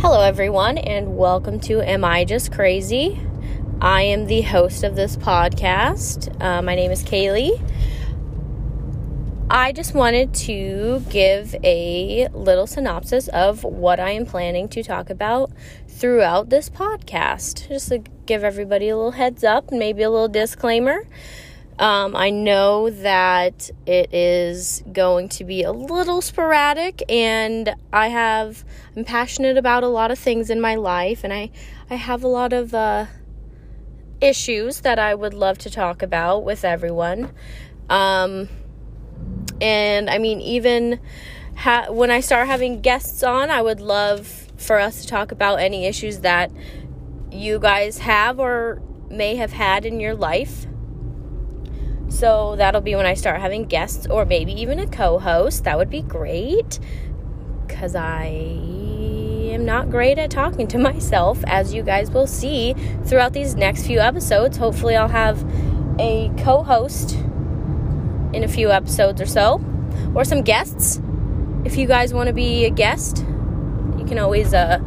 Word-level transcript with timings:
Hello, 0.00 0.22
everyone, 0.22 0.78
and 0.78 1.16
welcome 1.16 1.58
to 1.58 1.80
Am 1.80 2.04
I 2.04 2.24
Just 2.24 2.52
Crazy? 2.52 3.20
I 3.80 4.02
am 4.02 4.26
the 4.26 4.42
host 4.42 4.84
of 4.84 4.94
this 4.94 5.16
podcast. 5.16 6.40
Uh, 6.40 6.62
my 6.62 6.76
name 6.76 6.92
is 6.92 7.02
Kaylee. 7.02 7.60
I 9.50 9.72
just 9.72 9.94
wanted 9.94 10.32
to 10.34 11.02
give 11.10 11.56
a 11.64 12.28
little 12.28 12.68
synopsis 12.68 13.26
of 13.26 13.64
what 13.64 13.98
I 13.98 14.12
am 14.12 14.24
planning 14.24 14.68
to 14.68 14.84
talk 14.84 15.10
about 15.10 15.50
throughout 15.88 16.48
this 16.48 16.70
podcast. 16.70 17.66
Just 17.66 17.88
to 17.88 17.98
give 18.24 18.44
everybody 18.44 18.90
a 18.90 18.96
little 18.96 19.10
heads 19.10 19.42
up, 19.42 19.72
maybe 19.72 20.04
a 20.04 20.10
little 20.10 20.28
disclaimer. 20.28 21.08
Um, 21.78 22.16
I 22.16 22.30
know 22.30 22.90
that 22.90 23.70
it 23.86 24.12
is 24.12 24.82
going 24.92 25.28
to 25.30 25.44
be 25.44 25.62
a 25.62 25.70
little 25.70 26.20
sporadic, 26.20 27.02
and 27.08 27.72
I 27.92 28.08
have 28.08 28.64
I'm 28.96 29.04
passionate 29.04 29.56
about 29.56 29.84
a 29.84 29.88
lot 29.88 30.10
of 30.10 30.18
things 30.18 30.50
in 30.50 30.60
my 30.60 30.74
life, 30.74 31.22
and 31.22 31.32
I 31.32 31.50
I 31.88 31.94
have 31.94 32.24
a 32.24 32.28
lot 32.28 32.52
of 32.52 32.74
uh, 32.74 33.06
issues 34.20 34.80
that 34.80 34.98
I 34.98 35.14
would 35.14 35.34
love 35.34 35.58
to 35.58 35.70
talk 35.70 36.02
about 36.02 36.44
with 36.44 36.64
everyone. 36.64 37.32
Um, 37.88 38.48
and 39.60 40.10
I 40.10 40.18
mean, 40.18 40.40
even 40.40 40.98
ha- 41.56 41.86
when 41.90 42.10
I 42.10 42.18
start 42.18 42.48
having 42.48 42.80
guests 42.80 43.22
on, 43.22 43.50
I 43.50 43.62
would 43.62 43.80
love 43.80 44.26
for 44.56 44.80
us 44.80 45.02
to 45.02 45.06
talk 45.06 45.30
about 45.30 45.60
any 45.60 45.86
issues 45.86 46.20
that 46.20 46.50
you 47.30 47.60
guys 47.60 47.98
have 47.98 48.40
or 48.40 48.82
may 49.08 49.36
have 49.36 49.52
had 49.52 49.86
in 49.86 50.00
your 50.00 50.14
life. 50.14 50.66
So 52.08 52.56
that'll 52.56 52.80
be 52.80 52.94
when 52.94 53.06
I 53.06 53.14
start 53.14 53.40
having 53.40 53.64
guests 53.64 54.06
or 54.06 54.24
maybe 54.24 54.52
even 54.60 54.78
a 54.78 54.86
co 54.86 55.18
host. 55.18 55.64
That 55.64 55.76
would 55.76 55.90
be 55.90 56.02
great 56.02 56.78
because 57.66 57.94
I 57.94 58.26
am 58.26 59.64
not 59.64 59.90
great 59.90 60.18
at 60.18 60.30
talking 60.30 60.66
to 60.68 60.78
myself, 60.90 61.42
as 61.46 61.74
you 61.74 61.82
guys 61.82 62.10
will 62.10 62.26
see 62.26 62.74
throughout 63.04 63.32
these 63.32 63.54
next 63.54 63.86
few 63.86 64.00
episodes. 64.00 64.56
Hopefully, 64.56 64.96
I'll 64.96 65.08
have 65.08 65.44
a 65.98 66.30
co 66.38 66.62
host 66.62 67.14
in 68.32 68.42
a 68.44 68.48
few 68.48 68.70
episodes 68.70 69.20
or 69.20 69.26
so, 69.26 69.62
or 70.14 70.24
some 70.24 70.42
guests. 70.42 71.00
If 71.64 71.76
you 71.76 71.86
guys 71.86 72.14
want 72.14 72.28
to 72.28 72.32
be 72.32 72.64
a 72.64 72.70
guest, 72.70 73.18
you 73.98 74.04
can 74.06 74.18
always 74.18 74.54
uh, 74.54 74.78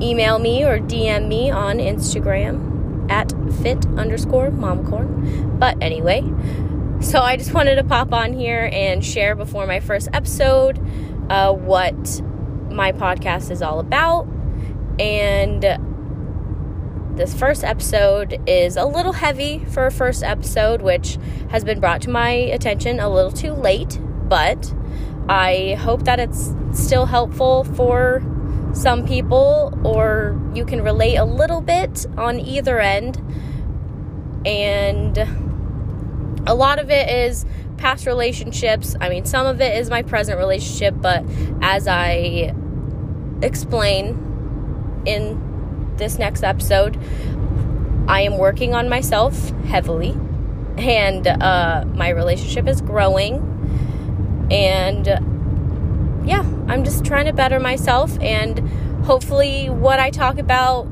email 0.00 0.38
me 0.38 0.64
or 0.64 0.78
DM 0.78 1.28
me 1.28 1.50
on 1.50 1.78
Instagram 1.78 2.73
at 3.08 3.32
fit 3.62 3.86
underscore 3.96 4.50
momcorn. 4.50 5.58
But 5.58 5.76
anyway, 5.80 6.22
so 7.00 7.20
I 7.20 7.36
just 7.36 7.52
wanted 7.54 7.76
to 7.76 7.84
pop 7.84 8.12
on 8.12 8.32
here 8.32 8.68
and 8.72 9.04
share 9.04 9.34
before 9.34 9.66
my 9.66 9.80
first 9.80 10.08
episode 10.12 10.78
uh, 11.30 11.52
what 11.52 12.20
my 12.70 12.92
podcast 12.92 13.50
is 13.50 13.62
all 13.62 13.80
about. 13.80 14.26
And 14.98 15.62
this 17.16 17.34
first 17.34 17.62
episode 17.62 18.40
is 18.46 18.76
a 18.76 18.84
little 18.84 19.12
heavy 19.12 19.64
for 19.66 19.86
a 19.86 19.90
first 19.90 20.22
episode, 20.22 20.82
which 20.82 21.18
has 21.50 21.64
been 21.64 21.80
brought 21.80 22.02
to 22.02 22.10
my 22.10 22.30
attention 22.30 23.00
a 23.00 23.08
little 23.08 23.30
too 23.30 23.52
late, 23.52 24.00
but 24.28 24.74
I 25.28 25.76
hope 25.80 26.04
that 26.04 26.20
it's 26.20 26.52
still 26.72 27.06
helpful 27.06 27.64
for 27.64 28.20
some 28.74 29.06
people, 29.06 29.78
or 29.84 30.38
you 30.54 30.64
can 30.64 30.82
relate 30.82 31.16
a 31.16 31.24
little 31.24 31.60
bit 31.60 32.06
on 32.18 32.40
either 32.40 32.80
end. 32.80 33.16
And 34.44 35.16
a 36.46 36.54
lot 36.54 36.78
of 36.78 36.90
it 36.90 37.08
is 37.08 37.46
past 37.78 38.06
relationships. 38.06 38.94
I 39.00 39.08
mean, 39.08 39.24
some 39.24 39.46
of 39.46 39.60
it 39.60 39.76
is 39.78 39.88
my 39.90 40.02
present 40.02 40.38
relationship, 40.38 40.94
but 41.00 41.24
as 41.62 41.88
I 41.88 42.54
explain 43.42 45.02
in 45.06 45.94
this 45.96 46.18
next 46.18 46.42
episode, 46.42 46.98
I 48.08 48.22
am 48.22 48.36
working 48.36 48.74
on 48.74 48.88
myself 48.88 49.50
heavily, 49.66 50.14
and 50.76 51.26
uh, 51.26 51.84
my 51.94 52.10
relationship 52.10 52.68
is 52.68 52.80
growing. 52.80 54.48
And 54.50 55.06
yeah, 56.26 56.42
I'm 56.68 56.84
just 56.84 57.04
trying 57.04 57.26
to 57.26 57.32
better 57.32 57.60
myself, 57.60 58.18
and 58.20 58.58
hopefully, 59.04 59.68
what 59.68 60.00
I 60.00 60.10
talk 60.10 60.38
about 60.38 60.88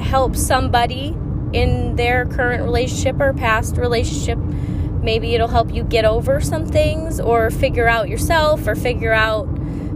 helps 0.00 0.40
somebody 0.40 1.16
in 1.52 1.96
their 1.96 2.26
current 2.26 2.62
relationship 2.62 3.20
or 3.20 3.32
past 3.32 3.76
relationship. 3.76 4.38
Maybe 4.38 5.34
it'll 5.34 5.48
help 5.48 5.72
you 5.72 5.82
get 5.82 6.04
over 6.04 6.40
some 6.40 6.66
things 6.66 7.20
or 7.20 7.50
figure 7.50 7.88
out 7.88 8.08
yourself 8.08 8.66
or 8.66 8.74
figure 8.74 9.12
out 9.12 9.48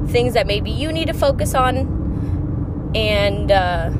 things 0.08 0.34
that 0.34 0.46
maybe 0.46 0.70
you 0.70 0.92
need 0.92 1.06
to 1.06 1.14
focus 1.14 1.54
on. 1.54 2.92
And 2.94 3.50
uh, 3.50 3.90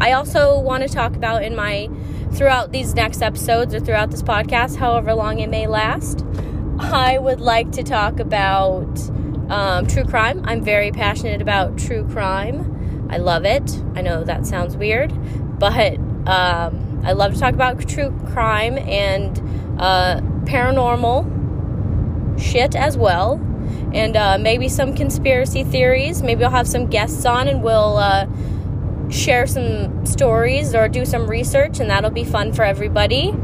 I 0.00 0.12
also 0.12 0.58
want 0.58 0.82
to 0.82 0.88
talk 0.88 1.16
about 1.16 1.44
in 1.44 1.54
my 1.54 1.88
throughout 2.32 2.72
these 2.72 2.94
next 2.94 3.22
episodes 3.22 3.74
or 3.74 3.80
throughout 3.80 4.10
this 4.10 4.22
podcast, 4.22 4.76
however 4.76 5.14
long 5.14 5.40
it 5.40 5.48
may 5.48 5.66
last, 5.66 6.24
I 6.78 7.18
would 7.18 7.40
like 7.40 7.72
to 7.72 7.82
talk 7.82 8.20
about 8.20 8.86
um, 9.48 9.86
true 9.86 10.04
crime. 10.04 10.42
I'm 10.44 10.62
very 10.62 10.90
passionate 10.90 11.40
about 11.42 11.78
true 11.78 12.06
crime. 12.08 13.08
I 13.10 13.16
love 13.18 13.44
it. 13.44 13.82
I 13.94 14.02
know 14.02 14.24
that 14.24 14.46
sounds 14.46 14.76
weird, 14.76 15.12
but 15.58 15.98
um, 16.26 17.02
I 17.04 17.12
love 17.12 17.34
to 17.34 17.40
talk 17.40 17.54
about 17.54 17.86
true 17.88 18.10
crime 18.32 18.78
and 18.78 19.38
uh, 19.80 20.20
paranormal 20.44 22.38
shit 22.38 22.76
as 22.76 22.96
well. 22.96 23.40
And 23.92 24.16
uh, 24.16 24.38
maybe 24.38 24.68
some 24.68 24.94
conspiracy 24.94 25.64
theories. 25.64 26.22
Maybe 26.22 26.44
I'll 26.44 26.50
have 26.50 26.68
some 26.68 26.86
guests 26.86 27.24
on 27.24 27.48
and 27.48 27.62
we'll 27.62 27.96
uh, 27.96 28.26
share 29.10 29.46
some 29.46 30.04
stories 30.04 30.74
or 30.74 30.88
do 30.88 31.04
some 31.04 31.26
research, 31.26 31.80
and 31.80 31.88
that'll 31.88 32.10
be 32.10 32.24
fun 32.24 32.52
for 32.52 32.64
everybody. 32.64 33.34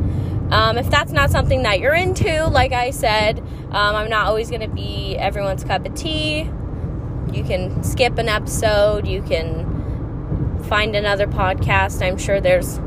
Um, 0.50 0.78
if 0.78 0.88
that's 0.90 1.12
not 1.12 1.30
something 1.30 1.62
that 1.62 1.80
you're 1.80 1.94
into, 1.94 2.46
like 2.46 2.72
I 2.72 2.90
said, 2.90 3.40
um, 3.70 3.96
I'm 3.96 4.10
not 4.10 4.26
always 4.26 4.50
going 4.50 4.60
to 4.60 4.68
be 4.68 5.16
everyone's 5.16 5.64
cup 5.64 5.86
of 5.86 5.94
tea. 5.94 6.50
You 7.32 7.42
can 7.44 7.82
skip 7.82 8.18
an 8.18 8.28
episode, 8.28 9.06
you 9.06 9.22
can 9.22 10.62
find 10.64 10.94
another 10.94 11.26
podcast. 11.26 12.02
I'm 12.02 12.18
sure 12.18 12.40
there's 12.40 12.78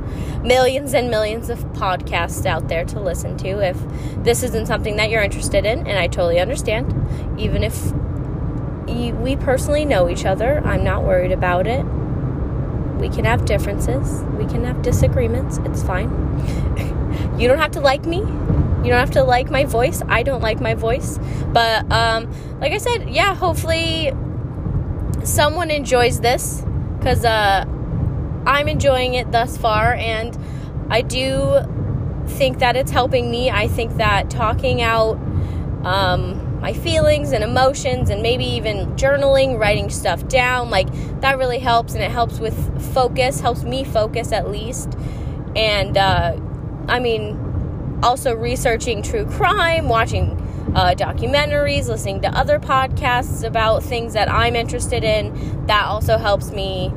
millions 0.44 0.94
and 0.94 1.10
millions 1.10 1.50
of 1.50 1.60
podcasts 1.74 2.46
out 2.46 2.68
there 2.68 2.86
to 2.86 3.00
listen 3.00 3.38
to 3.38 3.60
if 3.60 3.78
this 4.24 4.44
isn't 4.44 4.68
something 4.68 4.96
that 4.98 5.10
you're 5.10 5.22
interested 5.22 5.66
in, 5.66 5.80
and 5.80 5.98
I 5.98 6.08
totally 6.08 6.40
understand. 6.40 6.94
Even 7.40 7.64
if 7.64 7.92
you, 8.88 9.14
we 9.16 9.36
personally 9.36 9.86
know 9.86 10.10
each 10.10 10.26
other, 10.26 10.62
I'm 10.66 10.84
not 10.84 11.04
worried 11.04 11.32
about 11.32 11.68
it. 11.68 11.84
We 12.98 13.10
can 13.10 13.26
have 13.26 13.46
differences, 13.46 14.24
we 14.38 14.46
can 14.46 14.64
have 14.64 14.82
disagreements, 14.82 15.60
it's 15.66 15.84
fine. 15.84 16.94
you 17.38 17.48
don't 17.48 17.60
have 17.60 17.72
to 17.72 17.80
like 17.80 18.06
me. 18.06 18.18
You 18.18 18.94
don't 18.94 19.00
have 19.00 19.12
to 19.12 19.24
like 19.24 19.50
my 19.50 19.66
voice. 19.66 20.02
I 20.08 20.24
don't 20.24 20.42
like 20.42 20.62
my 20.62 20.74
voice. 20.74 21.20
But 21.48 21.92
um, 21.92 22.32
like 22.60 22.72
I 22.72 22.78
said, 22.78 23.10
yeah, 23.10 23.36
hopefully 23.36 24.14
someone 25.24 25.72
enjoys 25.72 26.22
this 26.22 26.64
because 26.98 27.26
uh, 27.26 27.66
I'm 28.46 28.68
enjoying 28.68 29.16
it 29.16 29.32
thus 29.32 29.58
far. 29.58 29.94
And 29.94 30.38
I 30.90 31.02
do 31.02 31.60
think 32.28 32.60
that 32.60 32.76
it's 32.76 32.92
helping 32.92 33.30
me. 33.30 33.50
I 33.50 33.68
think 33.68 33.98
that 33.98 34.30
talking 34.30 34.82
out 34.82 35.16
um, 35.84 36.60
my 36.62 36.74
feelings 36.74 37.32
and 37.32 37.44
emotions 37.44 38.10
and 38.10 38.22
maybe 38.22 38.46
even 38.46 38.96
journaling, 38.96 39.60
writing 39.60 39.90
stuff 39.90 40.28
down, 40.28 40.70
like 40.70 40.88
that 41.22 41.38
really 41.38 41.60
helps. 41.60 41.94
And 41.94 42.04
it 42.04 42.12
helps 42.12 42.40
with 42.40 42.94
focus, 42.94 43.42
helps 43.42 43.64
me 43.64 43.84
focus 43.84 44.32
at 44.32 44.50
least. 44.50 44.98
And 45.56 45.98
uh, 45.98 46.38
I 46.88 47.00
mean, 47.00 48.00
also 48.04 48.36
researching 48.36 49.02
true 49.02 49.26
crime, 49.26 49.90
watching 49.90 50.32
uh, 50.76 50.94
documentaries, 50.96 51.88
listening 51.88 52.22
to 52.22 52.30
other 52.30 52.60
podcasts 52.60 53.44
about 53.44 53.84
things 53.84 54.14
that 54.14 54.32
I'm 54.32 54.56
interested 54.56 55.04
in. 55.04 55.66
That 55.68 55.86
also 55.86 56.18
helps 56.18 56.52
me 56.52 56.94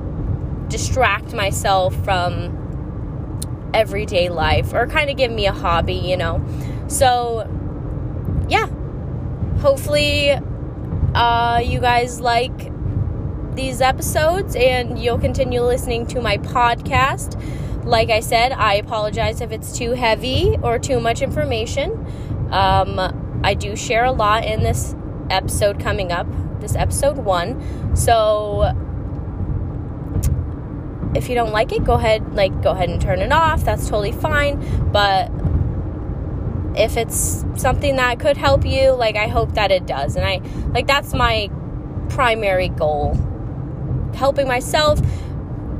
distract 0.68 1.32
myself 1.34 1.94
from 2.04 2.56
everyday 3.72 4.28
life 4.28 4.72
or 4.72 4.86
kind 4.86 5.10
of 5.10 5.16
give 5.16 5.30
me 5.30 5.46
a 5.46 5.52
hobby, 5.52 5.94
you 5.94 6.16
know. 6.16 6.44
So, 6.88 7.48
yeah. 8.48 8.68
Hopefully, 9.60 10.30
uh, 11.14 11.60
you 11.62 11.80
guys 11.80 12.20
like 12.20 12.72
these 13.54 13.80
episodes 13.80 14.56
and 14.56 14.98
you'll 14.98 15.18
continue 15.18 15.60
listening 15.60 16.06
to 16.06 16.20
my 16.20 16.38
podcast. 16.38 17.40
Like 17.84 18.10
I 18.10 18.20
said, 18.20 18.52
I 18.52 18.74
apologize 18.74 19.40
if 19.40 19.52
it's 19.52 19.76
too 19.76 19.92
heavy 19.92 20.56
or 20.62 20.78
too 20.78 21.00
much 21.00 21.22
information. 21.22 21.92
Um, 22.50 23.40
I 23.42 23.54
do 23.54 23.74
share 23.76 24.04
a 24.04 24.12
lot 24.12 24.44
in 24.44 24.62
this 24.62 24.94
episode 25.30 25.80
coming 25.80 26.12
up, 26.12 26.26
this 26.60 26.74
episode 26.74 27.18
one. 27.18 27.96
So 27.96 28.72
if 31.14 31.28
you 31.28 31.34
don't 31.34 31.52
like 31.52 31.72
it, 31.72 31.84
go 31.84 31.94
ahead, 31.94 32.34
like, 32.34 32.62
go 32.62 32.70
ahead 32.70 32.88
and 32.88 33.00
turn 33.00 33.20
it 33.20 33.32
off. 33.32 33.64
That's 33.64 33.84
totally 33.84 34.12
fine. 34.12 34.90
But 34.92 35.30
if 36.76 36.96
it's 36.96 37.44
something 37.56 37.96
that 37.96 38.20
could 38.20 38.36
help 38.36 38.64
you, 38.64 38.92
like, 38.92 39.16
I 39.16 39.26
hope 39.26 39.54
that 39.54 39.70
it 39.70 39.86
does. 39.86 40.16
And 40.16 40.24
I, 40.24 40.40
like, 40.72 40.86
that's 40.86 41.14
my 41.14 41.50
primary 42.08 42.68
goal 42.68 43.18
helping 44.14 44.48
myself 44.48 45.00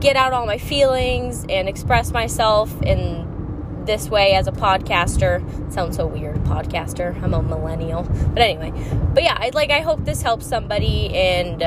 get 0.01 0.17
out 0.17 0.33
all 0.33 0.47
my 0.47 0.59
feelings 0.59 1.45
and 1.49 1.69
express 1.69 2.11
myself 2.11 2.75
in 2.83 3.85
this 3.85 4.09
way 4.09 4.33
as 4.33 4.47
a 4.47 4.53
podcaster. 4.53 5.41
Sounds 5.73 5.97
so 5.97 6.07
weird, 6.07 6.37
podcaster. 6.45 7.21
I'm 7.23 7.35
a 7.35 7.43
millennial. 7.43 8.03
But 8.03 8.43
anyway, 8.43 8.73
but 9.15 9.23
yeah, 9.23 9.37
I 9.39 9.51
like 9.53 9.71
I 9.71 9.81
hope 9.81 10.05
this 10.05 10.23
helps 10.23 10.47
somebody 10.47 11.15
and 11.15 11.61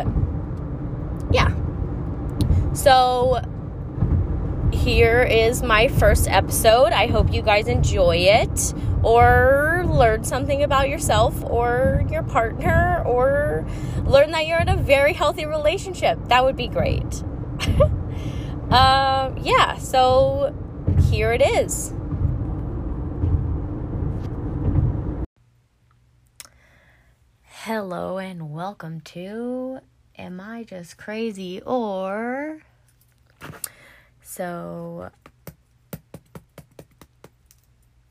yeah. 1.32 1.54
So 2.74 3.42
here 4.74 5.22
is 5.22 5.62
my 5.62 5.88
first 5.88 6.28
episode. 6.28 6.92
I 6.92 7.08
hope 7.08 7.32
you 7.32 7.42
guys 7.42 7.68
enjoy 7.68 8.18
it 8.18 8.74
or 9.04 9.86
learn 9.88 10.24
something 10.24 10.64
about 10.64 10.90
yourself 10.90 11.44
or 11.44 12.04
your 12.10 12.24
partner 12.24 13.04
or 13.06 13.66
learn 14.06 14.32
that 14.32 14.48
you're 14.48 14.60
in 14.60 14.70
a 14.70 14.78
very 14.78 15.14
healthy 15.14 15.46
relationship. 15.46 16.18
That 16.30 16.44
would 16.44 16.56
be 16.56 16.68
great. 16.68 17.24
um, 18.74 19.38
yeah, 19.38 19.78
so 19.78 20.52
here 21.12 21.32
it 21.32 21.44
is. 21.44 21.94
Hello 27.44 28.18
and 28.18 28.52
welcome 28.52 29.00
to 29.02 29.78
Am 30.18 30.42
I 30.42 30.64
Just 30.64 30.98
Crazy 30.98 31.62
or 31.62 32.64
so 34.24 35.12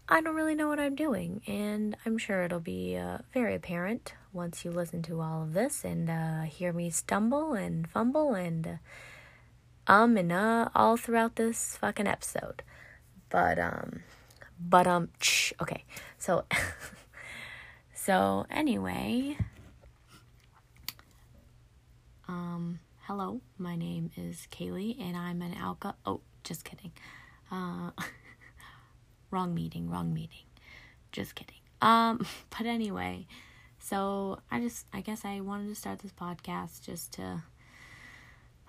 I 0.09 0.20
don't 0.20 0.37
really 0.37 0.55
know 0.55 0.69
what 0.69 0.79
I'm 0.79 0.94
doing, 0.94 1.43
and 1.47 1.97
I'm 2.06 2.19
sure 2.19 2.44
it'll 2.44 2.61
be 2.61 2.97
uh, 2.97 3.19
very 3.35 3.56
apparent 3.56 4.14
once 4.32 4.64
you 4.64 4.70
listen 4.70 5.03
to 5.03 5.20
all 5.20 5.43
of 5.43 5.55
this 5.55 5.85
and 5.85 6.09
uh, 6.09 6.43
hear 6.43 6.73
me 6.73 6.91
stumble 6.91 7.53
and 7.53 7.88
fumble 7.91 8.35
and 8.35 8.67
uh, 8.67 8.70
um 9.92 10.16
and 10.16 10.32
uh 10.32 10.68
all 10.74 10.96
throughout 10.96 11.36
this 11.36 11.76
fucking 11.76 12.06
episode. 12.06 12.62
But 13.28 13.58
um, 13.58 14.02
but 14.58 14.86
um, 14.86 15.08
shh, 15.20 15.52
okay. 15.60 15.84
So 16.18 16.44
so 17.94 18.46
anyway, 18.50 19.36
um 22.28 22.80
Hello, 23.06 23.40
my 23.58 23.74
name 23.74 24.12
is 24.16 24.46
Kaylee, 24.52 24.96
and 24.98 25.16
I'm 25.16 25.42
an 25.42 25.54
alka. 25.54 25.96
Oh, 26.06 26.20
just 26.44 26.64
kidding. 26.64 26.92
Uh, 27.50 27.90
wrong 29.32 29.52
meeting, 29.54 29.90
wrong 29.90 30.14
meeting. 30.14 30.46
Just 31.10 31.34
kidding. 31.34 31.58
Um, 31.82 32.24
but 32.56 32.64
anyway, 32.64 33.26
so 33.80 34.38
I 34.52 34.60
just, 34.60 34.86
I 34.92 35.00
guess 35.00 35.24
I 35.24 35.40
wanted 35.40 35.68
to 35.68 35.74
start 35.74 35.98
this 35.98 36.12
podcast 36.12 36.82
just 36.86 37.12
to, 37.14 37.42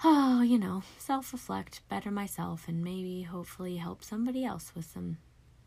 oh, 0.04 0.42
you 0.46 0.58
know, 0.58 0.84
self 0.98 1.32
reflect, 1.34 1.82
better 1.90 2.12
myself, 2.12 2.68
and 2.68 2.84
maybe 2.84 3.24
hopefully 3.24 3.78
help 3.78 4.04
somebody 4.04 4.46
else 4.46 4.72
with 4.76 4.86
some 4.86 5.18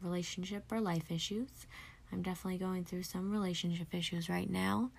relationship 0.02 0.70
or 0.70 0.80
life 0.80 1.10
issues. 1.10 1.66
I'm 2.12 2.22
definitely 2.22 2.58
going 2.58 2.84
through 2.84 3.02
some 3.02 3.30
relationship 3.30 3.94
issues 3.94 4.28
right 4.28 4.48
now. 4.48 4.90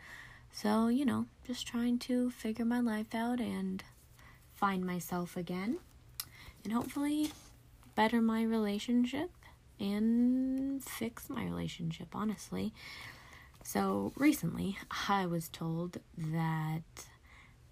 So, 0.51 0.87
you 0.87 1.05
know, 1.05 1.25
just 1.45 1.67
trying 1.67 1.99
to 1.99 2.29
figure 2.31 2.65
my 2.65 2.79
life 2.79 3.13
out 3.13 3.39
and 3.39 3.83
find 4.53 4.85
myself 4.85 5.37
again. 5.37 5.77
And 6.63 6.73
hopefully 6.73 7.31
better 7.95 8.21
my 8.21 8.43
relationship 8.43 9.29
and 9.79 10.83
fix 10.83 11.29
my 11.29 11.45
relationship, 11.45 12.09
honestly. 12.13 12.73
So, 13.63 14.13
recently 14.15 14.77
I 15.07 15.25
was 15.25 15.49
told 15.49 15.99
that 16.17 17.05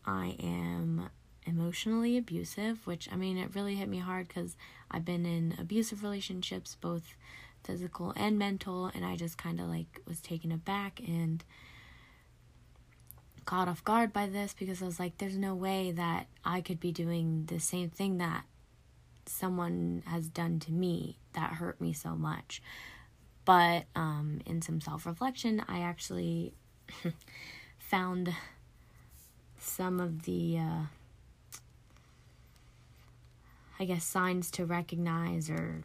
I 0.05 0.35
am 0.39 1.09
emotionally 1.45 2.17
abusive, 2.17 2.85
which 2.85 3.07
I 3.11 3.15
mean, 3.15 3.37
it 3.37 3.55
really 3.55 3.75
hit 3.75 3.89
me 3.89 3.99
hard 3.99 4.27
because 4.27 4.55
I've 4.91 5.05
been 5.05 5.25
in 5.25 5.55
abusive 5.59 6.03
relationships, 6.03 6.75
both 6.79 7.15
physical 7.63 8.13
and 8.15 8.37
mental, 8.37 8.91
and 8.93 9.05
I 9.05 9.15
just 9.15 9.37
kind 9.37 9.59
of 9.59 9.67
like 9.67 10.01
was 10.07 10.21
taken 10.21 10.51
aback 10.51 10.99
and 10.99 11.43
caught 13.45 13.67
off 13.67 13.83
guard 13.83 14.11
by 14.11 14.27
this 14.27 14.55
because 14.57 14.81
I 14.81 14.85
was 14.85 14.99
like, 14.99 15.17
there's 15.17 15.37
no 15.37 15.55
way 15.55 15.91
that 15.91 16.27
I 16.43 16.61
could 16.61 16.79
be 16.79 16.91
doing 16.91 17.45
the 17.47 17.59
same 17.59 17.89
thing 17.89 18.17
that 18.17 18.43
someone 19.25 20.03
has 20.07 20.29
done 20.29 20.59
to 20.61 20.71
me 20.71 21.17
that 21.33 21.53
hurt 21.53 21.79
me 21.79 21.93
so 21.93 22.15
much. 22.15 22.61
But 23.45 23.85
um, 23.95 24.41
in 24.45 24.61
some 24.61 24.81
self 24.81 25.05
reflection, 25.05 25.63
I 25.67 25.79
actually 25.79 26.53
found 27.77 28.33
some 29.59 29.99
of 29.99 30.23
the, 30.23 30.57
uh, 30.57 30.83
I 33.79 33.85
guess, 33.85 34.03
signs 34.05 34.51
to 34.51 34.65
recognize 34.65 35.49
or 35.49 35.83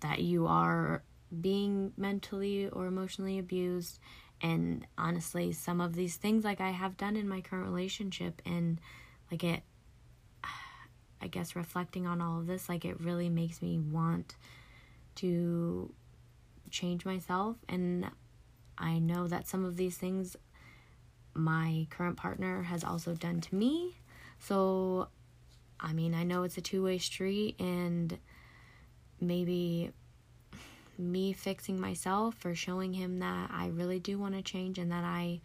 that 0.00 0.20
you 0.20 0.46
are 0.46 1.02
being 1.40 1.92
mentally 1.96 2.68
or 2.68 2.86
emotionally 2.86 3.38
abused. 3.38 3.98
And 4.42 4.86
honestly 4.96 5.52
some 5.52 5.80
of 5.82 5.94
these 5.94 6.16
things 6.16 6.44
like 6.44 6.62
i 6.62 6.70
have 6.70 6.96
done 6.96 7.14
in 7.14 7.28
my 7.28 7.42
current 7.42 7.66
relationship 7.66 8.40
and 8.46 8.80
like 9.30 9.44
it 9.44 9.62
i 11.20 11.26
guess 11.26 11.54
reflecting 11.54 12.06
on 12.06 12.22
all 12.22 12.38
of 12.38 12.46
this 12.46 12.66
like 12.66 12.86
it 12.86 12.98
really 13.00 13.28
makes 13.28 13.60
me 13.60 13.78
want 13.78 14.36
to 15.16 15.92
change 16.70 17.04
myself. 17.04 17.56
And 17.68 18.10
i 18.78 18.98
know 18.98 19.26
that 19.28 19.46
some 19.46 19.64
of 19.64 19.76
these 19.76 19.96
things 19.96 20.36
my 21.34 21.86
current 21.90 22.16
partner 22.16 22.62
has 22.62 22.82
also 22.82 23.14
done 23.14 23.40
to 23.40 23.54
me. 23.54 23.96
So 24.38 25.08
i 25.80 25.92
mean 25.92 26.14
i 26.14 26.22
know 26.22 26.42
it's 26.42 26.58
a 26.58 26.60
two-way 26.62 26.98
street 26.98 27.58
and 27.60 28.18
maybe 29.20 29.92
me 31.00 31.32
fixing 31.32 31.80
myself 31.80 32.44
or 32.44 32.54
showing 32.54 32.92
him 32.92 33.18
that 33.20 33.50
I 33.50 33.68
really 33.68 33.98
do 33.98 34.18
want 34.18 34.34
to 34.34 34.42
change 34.42 34.78
and 34.78 34.92
that 34.92 35.04
I 35.04 35.40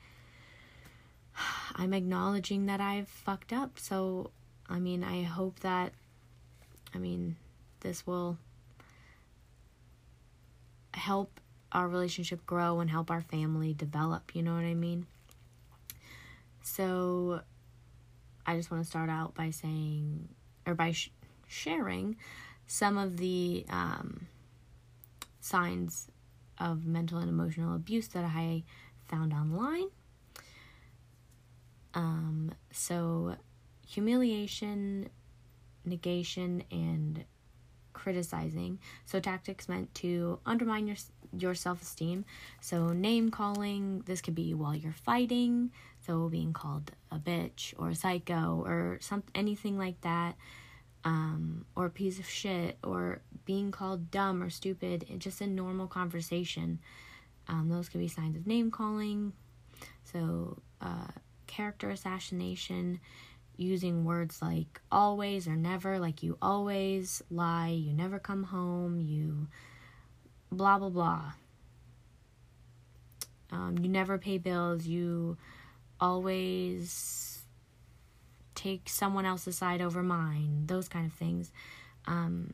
I'm 1.75 1.93
acknowledging 1.93 2.67
that 2.67 2.79
I've 2.79 3.09
fucked 3.09 3.51
up. 3.51 3.77
So, 3.79 4.31
I 4.69 4.79
mean, 4.79 5.03
I 5.03 5.23
hope 5.23 5.59
that 5.61 5.93
I 6.93 6.97
mean, 6.97 7.35
this 7.81 8.05
will 8.05 8.38
help 10.93 11.39
our 11.71 11.88
relationship 11.89 12.45
grow 12.45 12.79
and 12.79 12.89
help 12.89 13.11
our 13.11 13.21
family 13.21 13.73
develop, 13.73 14.33
you 14.33 14.41
know 14.41 14.53
what 14.53 14.63
I 14.63 14.73
mean? 14.73 15.07
So, 16.63 17.41
I 18.45 18.56
just 18.56 18.71
want 18.71 18.83
to 18.83 18.89
start 18.89 19.09
out 19.09 19.33
by 19.36 19.50
saying 19.50 20.29
or 20.65 20.75
by 20.75 20.91
sh- 20.91 21.12
sharing 21.48 22.17
some 22.67 22.98
of 22.98 23.17
the 23.17 23.65
um 23.69 24.27
signs 25.39 26.08
of 26.60 26.86
mental 26.86 27.19
and 27.19 27.29
emotional 27.29 27.75
abuse 27.75 28.08
that 28.10 28.24
I 28.25 28.63
found 29.08 29.34
online. 29.34 29.88
Um, 31.93 32.51
so, 32.72 33.36
humiliation, 33.88 35.10
negation, 35.86 36.63
and 36.72 37.24
criticizing. 37.93 38.79
So, 39.05 39.19
tactics 39.19 39.69
meant 39.69 39.93
to 39.96 40.39
undermine 40.46 40.88
your 40.88 40.98
your 41.38 41.53
self 41.53 41.81
esteem. 41.81 42.25
So, 42.60 42.89
name 42.89 43.31
calling. 43.31 44.03
This 44.05 44.22
could 44.22 44.36
be 44.36 44.53
while 44.53 44.75
you're 44.75 44.91
fighting. 44.93 45.72
So, 46.05 46.29
being 46.29 46.53
called 46.53 46.91
a 47.12 47.17
bitch 47.17 47.74
or 47.77 47.89
a 47.89 47.95
psycho 47.95 48.62
or 48.65 48.97
some 49.01 49.24
anything 49.33 49.77
like 49.77 50.00
that 50.01 50.35
um, 51.03 51.65
or 51.75 51.85
a 51.85 51.89
piece 51.89 52.19
of 52.19 52.27
shit 52.27 52.77
or 52.83 53.21
being 53.45 53.71
called 53.71 54.12
dumb 54.12 54.43
or 54.43 54.50
stupid 54.50 55.05
just 55.19 55.41
a 55.41 55.47
normal 55.47 55.88
conversation. 55.88 56.79
Um, 57.47 57.69
those 57.69 57.89
could 57.89 58.01
be 58.01 58.07
signs 58.07 58.35
of 58.35 58.45
name 58.47 58.71
calling. 58.71 59.33
So, 60.03 60.62
uh, 60.81 61.07
character 61.47 61.89
assassination, 61.89 63.00
using 63.57 64.03
words 64.03 64.41
like 64.41 64.81
always 64.91 65.47
or 65.47 65.55
never, 65.55 66.00
like 66.00 66.24
you 66.24 66.38
always 66.41 67.24
lie, 67.29 67.69
you 67.69 67.93
never 67.93 68.19
come 68.19 68.43
home, 68.43 69.00
you 69.00 69.47
blah 70.51 70.79
blah 70.79 70.89
blah. 70.89 71.33
Um, 73.51 73.77
you 73.79 73.88
never 73.88 74.17
pay 74.17 74.38
bills, 74.38 74.85
you 74.85 75.38
always 75.99 77.43
take 78.53 78.89
someone 78.89 79.25
else's 79.25 79.57
side 79.57 79.81
over 79.81 80.01
mine, 80.01 80.63
those 80.65 80.87
kind 80.87 81.05
of 81.05 81.13
things. 81.13 81.51
Um, 82.05 82.53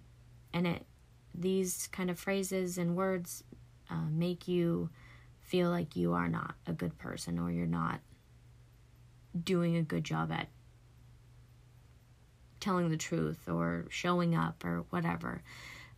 and 0.54 0.68
it 0.68 0.86
these 1.34 1.88
kind 1.92 2.10
of 2.10 2.20
phrases 2.20 2.78
and 2.78 2.96
words 2.96 3.44
uh, 3.90 4.10
make 4.10 4.48
you 4.48 4.90
feel 5.40 5.70
like 5.70 5.96
you 5.96 6.14
are 6.14 6.28
not 6.28 6.56
a 6.68 6.74
good 6.74 6.98
person 6.98 7.40
or 7.40 7.50
you're 7.52 7.66
not 7.66 8.02
doing 9.44 9.78
a 9.78 9.82
good 9.82 10.04
job 10.04 10.32
at 10.32 10.48
telling 12.60 12.90
the 12.90 12.98
truth 12.98 13.48
or 13.48 13.86
showing 13.90 14.36
up 14.36 14.64
or 14.64 14.86
whatever. 14.90 15.42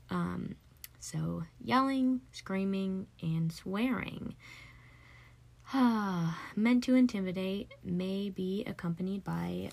Um, 0.10 0.56
so, 1.00 1.44
yelling, 1.62 2.22
screaming, 2.32 3.08
and 3.22 3.52
swearing. 3.52 4.36
meant 6.56 6.84
to 6.84 6.96
intimidate 6.96 7.74
may 7.84 8.30
be 8.30 8.64
accompanied 8.68 9.24
by 9.24 9.72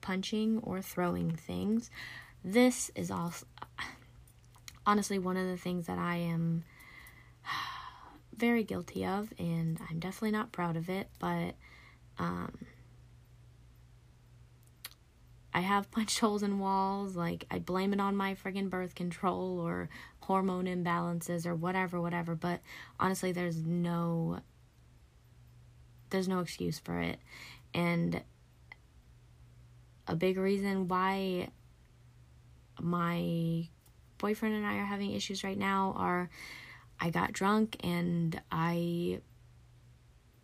punching 0.00 0.60
or 0.62 0.80
throwing 0.80 1.36
things. 1.36 1.90
This 2.44 2.90
is 2.94 3.10
also 3.10 3.46
honestly 4.86 5.18
one 5.18 5.36
of 5.36 5.46
the 5.46 5.56
things 5.56 5.86
that 5.86 5.98
I 5.98 6.16
am 6.16 6.64
very 8.36 8.64
guilty 8.64 9.04
of, 9.04 9.32
and 9.38 9.78
I'm 9.90 9.98
definitely 9.98 10.32
not 10.32 10.52
proud 10.52 10.76
of 10.76 10.88
it, 10.88 11.08
but 11.18 11.54
um, 12.18 12.66
I 15.54 15.60
have 15.60 15.90
punched 15.90 16.18
holes 16.18 16.42
in 16.42 16.58
walls. 16.58 17.16
Like, 17.16 17.44
I 17.50 17.58
blame 17.58 17.92
it 17.92 18.00
on 18.00 18.16
my 18.16 18.34
friggin' 18.34 18.70
birth 18.70 18.94
control 18.94 19.60
or 19.60 19.88
hormone 20.20 20.64
imbalances 20.64 21.46
or 21.46 21.54
whatever, 21.54 22.00
whatever. 22.00 22.34
But 22.34 22.60
honestly, 22.98 23.32
there's 23.32 23.64
no. 23.64 24.40
There's 26.12 26.28
no 26.28 26.40
excuse 26.40 26.78
for 26.78 27.00
it. 27.00 27.18
And 27.74 28.22
a 30.06 30.14
big 30.14 30.36
reason 30.36 30.88
why 30.88 31.48
my 32.80 33.68
boyfriend 34.18 34.54
and 34.54 34.66
I 34.66 34.76
are 34.76 34.84
having 34.84 35.12
issues 35.12 35.42
right 35.42 35.58
now 35.58 35.94
are 35.96 36.30
I 37.00 37.10
got 37.10 37.32
drunk 37.32 37.76
and 37.82 38.40
I 38.50 39.20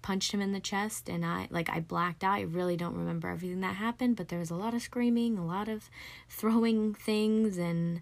punched 0.02 0.32
him 0.32 0.40
in 0.40 0.52
the 0.52 0.60
chest 0.60 1.08
and 1.08 1.25
I 1.25 1.48
like 1.50 1.68
I 1.70 1.80
blacked 1.80 2.25
out. 2.25 2.38
I 2.38 2.40
really 2.42 2.76
don't 2.76 2.96
remember 2.96 3.28
everything 3.28 3.60
that 3.60 3.76
happened, 3.76 4.16
but 4.16 4.28
there 4.28 4.38
was 4.38 4.50
a 4.50 4.56
lot 4.56 4.75
of 4.75 4.82
screaming, 4.82 5.37
a 5.37 5.46
lot 5.46 5.68
of 5.68 5.90
throwing 6.28 6.94
things 6.94 7.58
and 7.58 8.00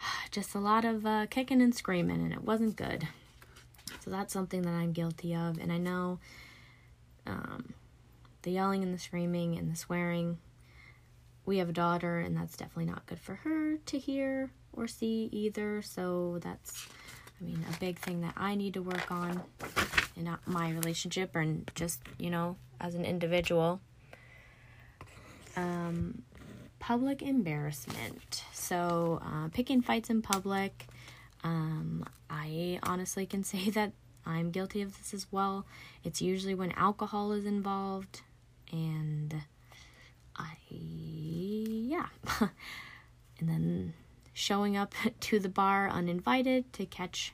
just 0.30 0.54
a 0.54 0.60
lot 0.60 0.84
of 0.84 1.06
uh, 1.06 1.26
kicking 1.30 1.62
and 1.62 1.74
screaming 1.74 2.20
and 2.20 2.32
it 2.32 2.44
wasn't 2.44 2.76
good. 2.76 3.08
So 4.02 4.10
that's 4.10 4.32
something 4.32 4.62
that 4.62 4.72
I'm 4.72 4.92
guilty 4.92 5.34
of 5.34 5.58
and 5.58 5.72
I 5.72 5.78
know 5.78 6.18
um, 7.26 7.74
the 8.42 8.50
yelling 8.50 8.82
and 8.82 8.92
the 8.92 8.98
screaming 8.98 9.56
and 9.56 9.70
the 9.70 9.76
swearing. 9.76 10.38
We 11.44 11.58
have 11.58 11.68
a 11.68 11.72
daughter 11.72 12.18
and 12.18 12.36
that's 12.36 12.56
definitely 12.56 12.86
not 12.86 13.06
good 13.06 13.20
for 13.20 13.36
her 13.36 13.76
to 13.76 13.98
hear 13.98 14.50
or 14.72 14.86
see 14.88 15.28
either. 15.32 15.82
So 15.82 16.38
that's 16.40 16.86
I 17.40 17.44
mean, 17.44 17.64
a 17.72 17.78
big 17.78 17.98
thing 17.98 18.20
that 18.20 18.34
I 18.36 18.54
need 18.54 18.74
to 18.74 18.82
work 18.82 19.10
on 19.10 19.42
in 20.16 20.28
my 20.46 20.70
relationship 20.70 21.34
and 21.34 21.68
just, 21.74 22.00
you 22.18 22.30
know, 22.30 22.56
as 22.80 22.94
an 22.94 23.04
individual. 23.04 23.80
Um, 25.56 26.22
public 26.78 27.22
embarrassment. 27.22 28.44
So, 28.52 29.20
uh, 29.24 29.48
picking 29.48 29.82
fights 29.82 30.10
in 30.10 30.22
public. 30.22 30.86
Um, 31.44 32.04
I 32.30 32.78
honestly 32.82 33.26
can 33.26 33.44
say 33.52 33.70
that 33.70 33.92
I'm 34.24 34.50
guilty 34.50 34.82
of 34.82 34.96
this 34.98 35.12
as 35.12 35.26
well. 35.30 35.66
It's 36.04 36.22
usually 36.22 36.54
when 36.54 36.72
alcohol 36.72 37.32
is 37.32 37.44
involved, 37.44 38.22
and 38.70 39.42
I, 40.36 40.56
yeah. 40.70 42.06
and 42.40 43.48
then 43.48 43.94
showing 44.32 44.76
up 44.76 44.94
to 45.20 45.38
the 45.38 45.48
bar 45.48 45.88
uninvited 45.88 46.72
to 46.74 46.86
catch 46.86 47.32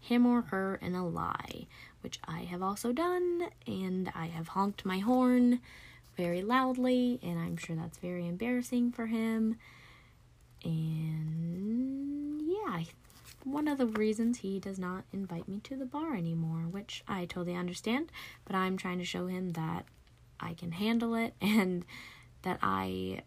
him 0.00 0.26
or 0.26 0.42
her 0.42 0.78
in 0.80 0.94
a 0.94 1.06
lie, 1.06 1.66
which 2.02 2.20
I 2.26 2.40
have 2.40 2.62
also 2.62 2.92
done, 2.92 3.48
and 3.66 4.12
I 4.14 4.26
have 4.26 4.48
honked 4.48 4.84
my 4.84 4.98
horn 4.98 5.60
very 6.16 6.42
loudly, 6.42 7.18
and 7.22 7.38
I'm 7.38 7.56
sure 7.56 7.76
that's 7.76 7.98
very 7.98 8.26
embarrassing 8.26 8.92
for 8.92 9.06
him. 9.06 9.56
And 10.64 12.42
yeah, 12.42 12.84
one 13.46 13.68
of 13.68 13.78
the 13.78 13.86
reasons 13.86 14.38
he 14.38 14.58
does 14.58 14.76
not 14.76 15.04
invite 15.12 15.46
me 15.46 15.60
to 15.60 15.76
the 15.76 15.84
bar 15.84 16.16
anymore, 16.16 16.66
which 16.68 17.04
I 17.06 17.26
totally 17.26 17.54
understand, 17.54 18.10
but 18.44 18.56
I'm 18.56 18.76
trying 18.76 18.98
to 18.98 19.04
show 19.04 19.28
him 19.28 19.52
that 19.52 19.84
I 20.40 20.54
can 20.54 20.72
handle 20.72 21.14
it 21.14 21.32
and 21.40 21.84
that 22.42 22.58
I 22.60 23.22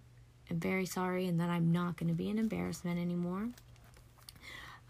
am 0.49 0.59
very 0.59 0.85
sorry 0.85 1.25
and 1.27 1.39
that 1.39 1.49
I'm 1.49 1.71
not 1.71 1.95
going 1.95 2.09
to 2.09 2.13
be 2.13 2.29
an 2.29 2.37
embarrassment 2.37 2.99
anymore. 2.99 3.47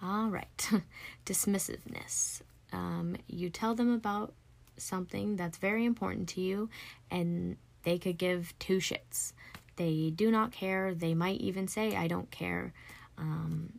All 0.01 0.29
right, 0.29 0.69
dismissiveness. 1.27 2.41
Um, 2.73 3.15
you 3.27 3.51
tell 3.51 3.75
them 3.75 3.93
about 3.93 4.33
something 4.77 5.35
that's 5.35 5.57
very 5.57 5.85
important 5.85 6.29
to 6.29 6.41
you, 6.41 6.69
and 7.11 7.57
they 7.83 7.99
could 7.99 8.17
give 8.17 8.53
two 8.57 8.77
shits. 8.77 9.33
They 9.75 10.11
do 10.15 10.31
not 10.31 10.51
care. 10.51 10.95
They 10.95 11.13
might 11.13 11.39
even 11.39 11.67
say, 11.67 11.95
I 11.95 12.07
don't 12.07 12.31
care. 12.31 12.73
Um, 13.17 13.73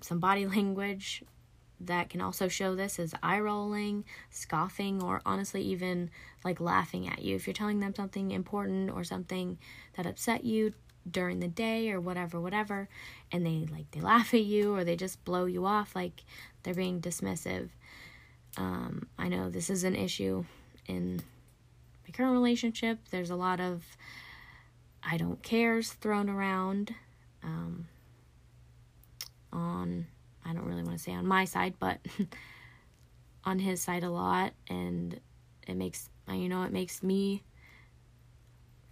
some 0.00 0.18
body 0.18 0.46
language 0.56 1.22
that 1.82 2.10
can 2.10 2.20
also 2.20 2.46
show 2.46 2.74
this 2.74 2.98
is 2.98 3.14
eye 3.22 3.40
rolling, 3.40 4.04
scoffing, 4.28 5.02
or 5.02 5.22
honestly, 5.24 5.62
even 5.62 6.10
like 6.44 6.60
laughing 6.60 7.08
at 7.08 7.22
you. 7.22 7.36
If 7.36 7.46
you're 7.46 7.54
telling 7.54 7.80
them 7.80 7.94
something 7.94 8.32
important 8.32 8.90
or 8.90 9.02
something 9.02 9.58
that 9.96 10.04
upset 10.04 10.44
you, 10.44 10.74
during 11.08 11.40
the 11.40 11.48
day 11.48 11.90
or 11.90 12.00
whatever 12.00 12.40
whatever 12.40 12.88
and 13.32 13.44
they 13.44 13.66
like 13.72 13.90
they 13.92 14.00
laugh 14.00 14.34
at 14.34 14.42
you 14.42 14.74
or 14.74 14.84
they 14.84 14.96
just 14.96 15.24
blow 15.24 15.46
you 15.46 15.64
off 15.64 15.94
like 15.96 16.24
they're 16.62 16.74
being 16.74 17.00
dismissive. 17.00 17.70
Um, 18.56 19.06
i 19.18 19.28
know 19.28 19.48
this 19.48 19.70
is 19.70 19.84
an 19.84 19.94
issue 19.94 20.44
in 20.86 21.22
my 22.06 22.12
current 22.12 22.32
relationship. 22.32 22.98
There's 23.10 23.30
a 23.30 23.36
lot 23.36 23.60
of 23.60 23.84
i 25.02 25.16
don't 25.16 25.42
cares 25.42 25.92
thrown 25.92 26.28
around. 26.28 26.94
Um, 27.42 27.86
on 29.52 30.06
i 30.44 30.52
don't 30.52 30.66
really 30.66 30.82
want 30.82 30.96
to 30.96 31.02
say 31.02 31.12
on 31.12 31.26
my 31.26 31.44
side 31.44 31.74
but 31.78 31.98
on 33.44 33.58
his 33.58 33.80
side 33.80 34.02
a 34.02 34.10
lot 34.10 34.52
and 34.68 35.20
it 35.66 35.76
makes 35.76 36.08
you 36.28 36.48
know 36.48 36.62
it 36.62 36.72
makes 36.72 37.02
me 37.02 37.42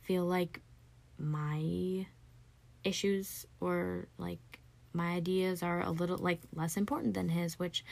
feel 0.02 0.24
like 0.24 0.60
my 1.18 2.06
issues 2.84 3.46
or 3.60 4.08
like 4.16 4.58
my 4.92 5.12
ideas 5.12 5.62
are 5.62 5.82
a 5.82 5.90
little 5.90 6.18
like 6.18 6.40
less 6.54 6.76
important 6.76 7.14
than 7.14 7.28
his, 7.28 7.58
which 7.58 7.84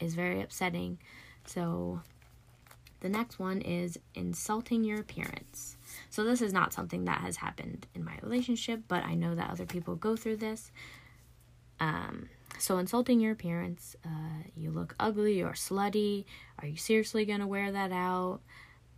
is 0.00 0.14
very 0.14 0.40
upsetting. 0.40 0.98
So 1.44 2.00
the 3.00 3.08
next 3.08 3.38
one 3.38 3.60
is 3.60 3.98
insulting 4.14 4.84
your 4.84 5.00
appearance. 5.00 5.76
So 6.10 6.24
this 6.24 6.40
is 6.40 6.52
not 6.52 6.72
something 6.72 7.04
that 7.04 7.20
has 7.20 7.36
happened 7.36 7.86
in 7.94 8.04
my 8.04 8.18
relationship, 8.22 8.82
but 8.88 9.04
I 9.04 9.14
know 9.14 9.34
that 9.34 9.50
other 9.50 9.66
people 9.66 9.96
go 9.96 10.16
through 10.16 10.36
this. 10.36 10.70
Um, 11.80 12.28
so 12.58 12.78
insulting 12.78 13.20
your 13.20 13.32
appearance, 13.32 13.96
uh, 14.04 14.42
you 14.56 14.70
look 14.70 14.94
ugly 14.98 15.42
or 15.42 15.52
slutty. 15.52 16.24
Are 16.60 16.66
you 16.66 16.76
seriously 16.76 17.24
gonna 17.24 17.46
wear 17.46 17.72
that 17.72 17.92
out? 17.92 18.40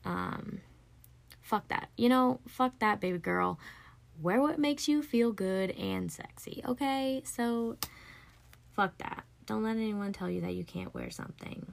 Um, 0.05 0.61
fuck 1.41 1.69
that. 1.69 1.89
You 1.97 2.09
know, 2.09 2.41
fuck 2.47 2.79
that, 2.81 3.01
baby 3.01 3.19
girl. 3.19 3.59
Wear 4.21 4.41
what 4.41 4.59
makes 4.59 4.89
you 4.89 5.03
feel 5.03 5.33
good 5.33 5.71
and 5.73 6.11
sexy, 6.11 6.63
okay? 6.67 7.23
So, 7.25 7.77
fuck 8.75 8.97
that. 8.99 9.25
Don't 9.45 9.63
let 9.63 9.77
anyone 9.77 10.13
tell 10.13 10.31
you 10.31 10.41
that 10.41 10.55
you 10.55 10.65
can't 10.65 10.95
wear 10.95 11.11
something. 11.11 11.73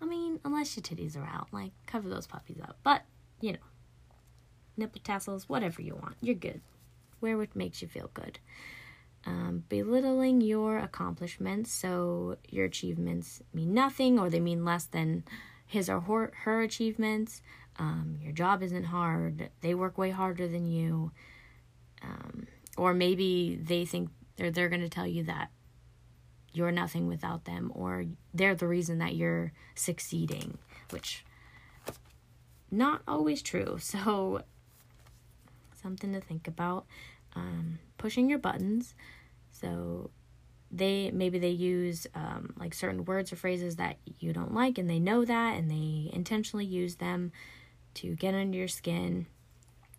I 0.00 0.04
mean, 0.04 0.40
unless 0.44 0.76
your 0.76 0.82
titties 0.82 1.16
are 1.16 1.26
out, 1.26 1.48
like, 1.52 1.72
cover 1.86 2.08
those 2.08 2.26
puppies 2.26 2.60
up. 2.62 2.76
But, 2.82 3.02
you 3.40 3.52
know, 3.52 3.58
nipple 4.76 5.00
tassels, 5.02 5.48
whatever 5.48 5.82
you 5.82 5.96
want. 5.96 6.16
You're 6.20 6.34
good. 6.34 6.60
Wear 7.20 7.36
what 7.36 7.56
makes 7.56 7.82
you 7.82 7.88
feel 7.88 8.10
good. 8.14 8.38
Um, 9.26 9.64
belittling 9.68 10.40
your 10.40 10.78
accomplishments, 10.78 11.72
so 11.72 12.36
your 12.48 12.64
achievements 12.64 13.42
mean 13.52 13.74
nothing 13.74 14.20
or 14.20 14.30
they 14.30 14.38
mean 14.38 14.64
less 14.64 14.84
than 14.84 15.24
his 15.66 15.90
or 15.90 16.00
her, 16.02 16.32
her 16.44 16.62
achievements. 16.62 17.42
Um, 17.76 18.18
your 18.22 18.32
job 18.32 18.62
isn't 18.62 18.84
hard. 18.84 19.50
They 19.62 19.74
work 19.74 19.98
way 19.98 20.10
harder 20.10 20.46
than 20.46 20.66
you. 20.66 21.10
Um, 22.02 22.46
or 22.76 22.94
maybe 22.94 23.58
they 23.60 23.84
think 23.84 24.10
they're, 24.36 24.52
they're 24.52 24.68
going 24.68 24.82
to 24.82 24.88
tell 24.88 25.06
you 25.08 25.24
that 25.24 25.50
you're 26.52 26.72
nothing 26.72 27.08
without 27.08 27.44
them 27.44 27.72
or 27.74 28.04
they're 28.32 28.54
the 28.54 28.68
reason 28.68 28.98
that 28.98 29.16
you're 29.16 29.52
succeeding, 29.74 30.58
which 30.90 31.24
not 32.70 33.02
always 33.08 33.42
true. 33.42 33.78
So 33.80 34.42
something 35.82 36.12
to 36.12 36.20
think 36.20 36.48
about. 36.48 36.86
Um, 37.34 37.78
pushing 37.98 38.28
your 38.30 38.38
buttons. 38.38 38.94
So 39.60 40.10
they 40.70 41.10
maybe 41.12 41.38
they 41.38 41.50
use 41.50 42.06
um, 42.14 42.54
like 42.58 42.74
certain 42.74 43.04
words 43.04 43.32
or 43.32 43.36
phrases 43.36 43.76
that 43.76 43.96
you 44.18 44.32
don't 44.32 44.54
like 44.54 44.78
and 44.78 44.90
they 44.90 44.98
know 44.98 45.24
that 45.24 45.56
and 45.56 45.70
they 45.70 46.10
intentionally 46.12 46.64
use 46.64 46.96
them 46.96 47.32
to 47.94 48.14
get 48.16 48.34
under 48.34 48.58
your 48.58 48.68
skin 48.68 49.26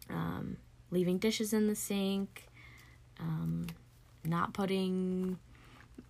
um, 0.10 0.58
leaving 0.92 1.18
dishes 1.18 1.54
in 1.54 1.68
the 1.68 1.76
sink 1.76 2.48
um, 3.20 3.68
not 4.24 4.54
putting 4.54 5.38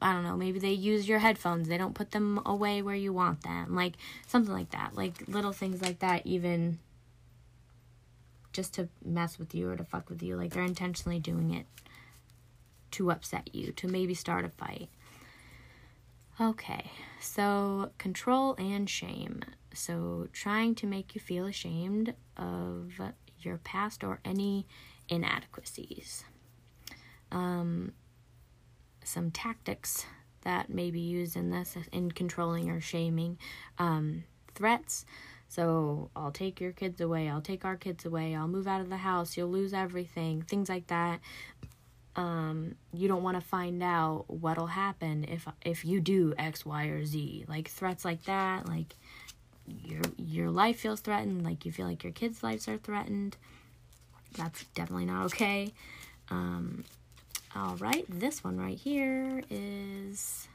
i 0.01 0.11
don't 0.11 0.23
know 0.23 0.35
maybe 0.35 0.59
they 0.59 0.71
use 0.71 1.07
your 1.07 1.19
headphones. 1.19 1.67
They 1.67 1.77
don't 1.77 1.95
put 1.95 2.11
them 2.11 2.41
away 2.45 2.81
where 2.81 2.95
you 2.95 3.13
want 3.13 3.43
them 3.43 3.75
like 3.75 3.93
something 4.25 4.53
like 4.53 4.71
that 4.71 4.95
like 4.95 5.27
little 5.27 5.53
things 5.53 5.81
like 5.81 5.99
that 5.99 6.25
even 6.25 6.79
just 8.53 8.73
to 8.73 8.89
mess 9.05 9.37
with 9.37 9.53
you 9.53 9.69
or 9.69 9.75
to 9.75 9.83
fuck 9.83 10.09
with 10.09 10.23
you 10.23 10.35
like 10.35 10.51
they're 10.51 10.63
intentionally 10.63 11.19
doing 11.19 11.53
it 11.53 11.67
to 12.91 13.11
upset 13.11 13.53
you, 13.53 13.71
to 13.73 13.87
maybe 13.87 14.13
start 14.13 14.45
a 14.45 14.49
fight. 14.49 14.89
Okay, 16.39 16.91
so 17.19 17.91
control 17.97 18.55
and 18.59 18.87
shame. 18.87 19.41
So, 19.73 20.27
trying 20.33 20.75
to 20.75 20.87
make 20.87 21.15
you 21.15 21.21
feel 21.21 21.45
ashamed 21.45 22.13
of 22.35 22.99
your 23.39 23.57
past 23.57 24.03
or 24.03 24.19
any 24.23 24.67
inadequacies. 25.09 26.23
Um, 27.31 27.93
some 29.03 29.31
tactics 29.31 30.05
that 30.41 30.69
may 30.69 30.91
be 30.91 30.99
used 30.99 31.35
in 31.35 31.49
this 31.49 31.75
in 31.91 32.11
controlling 32.11 32.69
or 32.69 32.81
shaming 32.81 33.37
um, 33.79 34.23
threats. 34.53 35.05
So, 35.47 36.11
I'll 36.15 36.31
take 36.31 36.61
your 36.61 36.71
kids 36.71 37.01
away, 37.01 37.29
I'll 37.29 37.41
take 37.41 37.65
our 37.65 37.77
kids 37.77 38.05
away, 38.05 38.35
I'll 38.35 38.47
move 38.47 38.67
out 38.67 38.81
of 38.81 38.89
the 38.89 38.97
house, 38.97 39.37
you'll 39.37 39.49
lose 39.49 39.73
everything, 39.73 40.43
things 40.43 40.69
like 40.69 40.87
that. 40.87 41.19
Um, 42.17 42.75
you 42.91 43.07
don't 43.07 43.21
want 43.21 43.39
to 43.39 43.45
find 43.45 43.81
out 43.83 44.25
what'll 44.27 44.67
happen 44.67 45.23
if 45.29 45.47
if 45.63 45.85
you 45.85 46.01
do 46.01 46.33
X, 46.37 46.65
Y, 46.65 46.85
or 46.85 47.05
Z. 47.05 47.45
Like 47.47 47.69
threats 47.69 48.03
like 48.03 48.23
that, 48.23 48.67
like 48.67 48.95
your 49.67 50.01
your 50.17 50.49
life 50.49 50.79
feels 50.79 50.99
threatened, 50.99 51.43
like 51.45 51.63
you 51.63 51.71
feel 51.71 51.85
like 51.85 52.03
your 52.03 52.13
kids' 52.13 52.41
lives 52.41 52.67
are 52.67 52.77
threatened. 52.77 53.37
That's 54.35 54.65
definitely 54.75 55.05
not 55.05 55.25
okay. 55.25 55.73
Um, 56.29 56.83
all 57.55 57.75
right, 57.77 58.05
this 58.09 58.43
one 58.43 58.57
right 58.57 58.77
here 58.77 59.43
is 59.49 60.47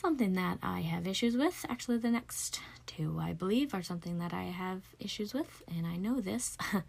something 0.00 0.34
that 0.34 0.58
I 0.62 0.80
have 0.80 1.06
issues 1.06 1.36
with. 1.36 1.64
Actually, 1.68 1.98
the 1.98 2.10
next 2.10 2.60
two, 2.86 3.18
I 3.20 3.32
believe, 3.32 3.74
are 3.74 3.82
something 3.82 4.18
that 4.18 4.32
I 4.32 4.44
have 4.44 4.82
issues 5.00 5.34
with, 5.34 5.62
and 5.68 5.86
I 5.86 5.96
know 5.96 6.20
this. 6.20 6.56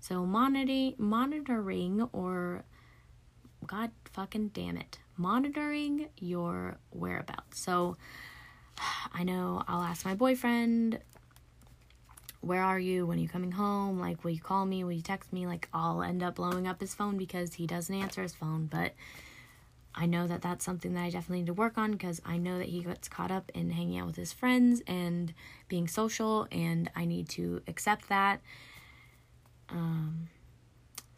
so, 0.00 0.24
monitoring, 0.26 0.94
monitoring, 0.98 2.08
or 2.12 2.64
God 3.64 3.90
fucking 4.12 4.48
damn 4.48 4.76
it, 4.76 4.98
monitoring 5.16 6.08
your 6.18 6.76
whereabouts. 6.90 7.60
So, 7.60 7.96
I 9.12 9.24
know 9.24 9.62
I'll 9.68 9.82
ask 9.82 10.04
my 10.04 10.14
boyfriend, 10.14 11.00
Where 12.40 12.62
are 12.62 12.78
you? 12.78 13.06
When 13.06 13.18
are 13.18 13.22
you 13.22 13.28
coming 13.28 13.52
home? 13.52 13.98
Like, 14.00 14.22
will 14.24 14.32
you 14.32 14.40
call 14.40 14.66
me? 14.66 14.84
Will 14.84 14.92
you 14.92 15.02
text 15.02 15.32
me? 15.32 15.46
Like, 15.46 15.68
I'll 15.72 16.02
end 16.02 16.22
up 16.22 16.36
blowing 16.36 16.66
up 16.66 16.80
his 16.80 16.94
phone 16.94 17.16
because 17.16 17.54
he 17.54 17.66
doesn't 17.66 17.94
answer 17.94 18.22
his 18.22 18.34
phone. 18.34 18.66
But 18.66 18.92
I 19.94 20.06
know 20.06 20.26
that 20.26 20.42
that's 20.42 20.64
something 20.64 20.94
that 20.94 21.02
I 21.02 21.10
definitely 21.10 21.40
need 21.40 21.46
to 21.46 21.54
work 21.54 21.78
on 21.78 21.92
because 21.92 22.20
I 22.26 22.36
know 22.36 22.58
that 22.58 22.68
he 22.68 22.82
gets 22.82 23.08
caught 23.08 23.30
up 23.30 23.50
in 23.54 23.70
hanging 23.70 23.98
out 23.98 24.06
with 24.08 24.16
his 24.16 24.32
friends 24.32 24.82
and 24.86 25.32
being 25.68 25.86
social, 25.86 26.48
and 26.50 26.90
I 26.96 27.04
need 27.04 27.28
to 27.30 27.62
accept 27.68 28.08
that. 28.08 28.40
Um, 29.70 30.28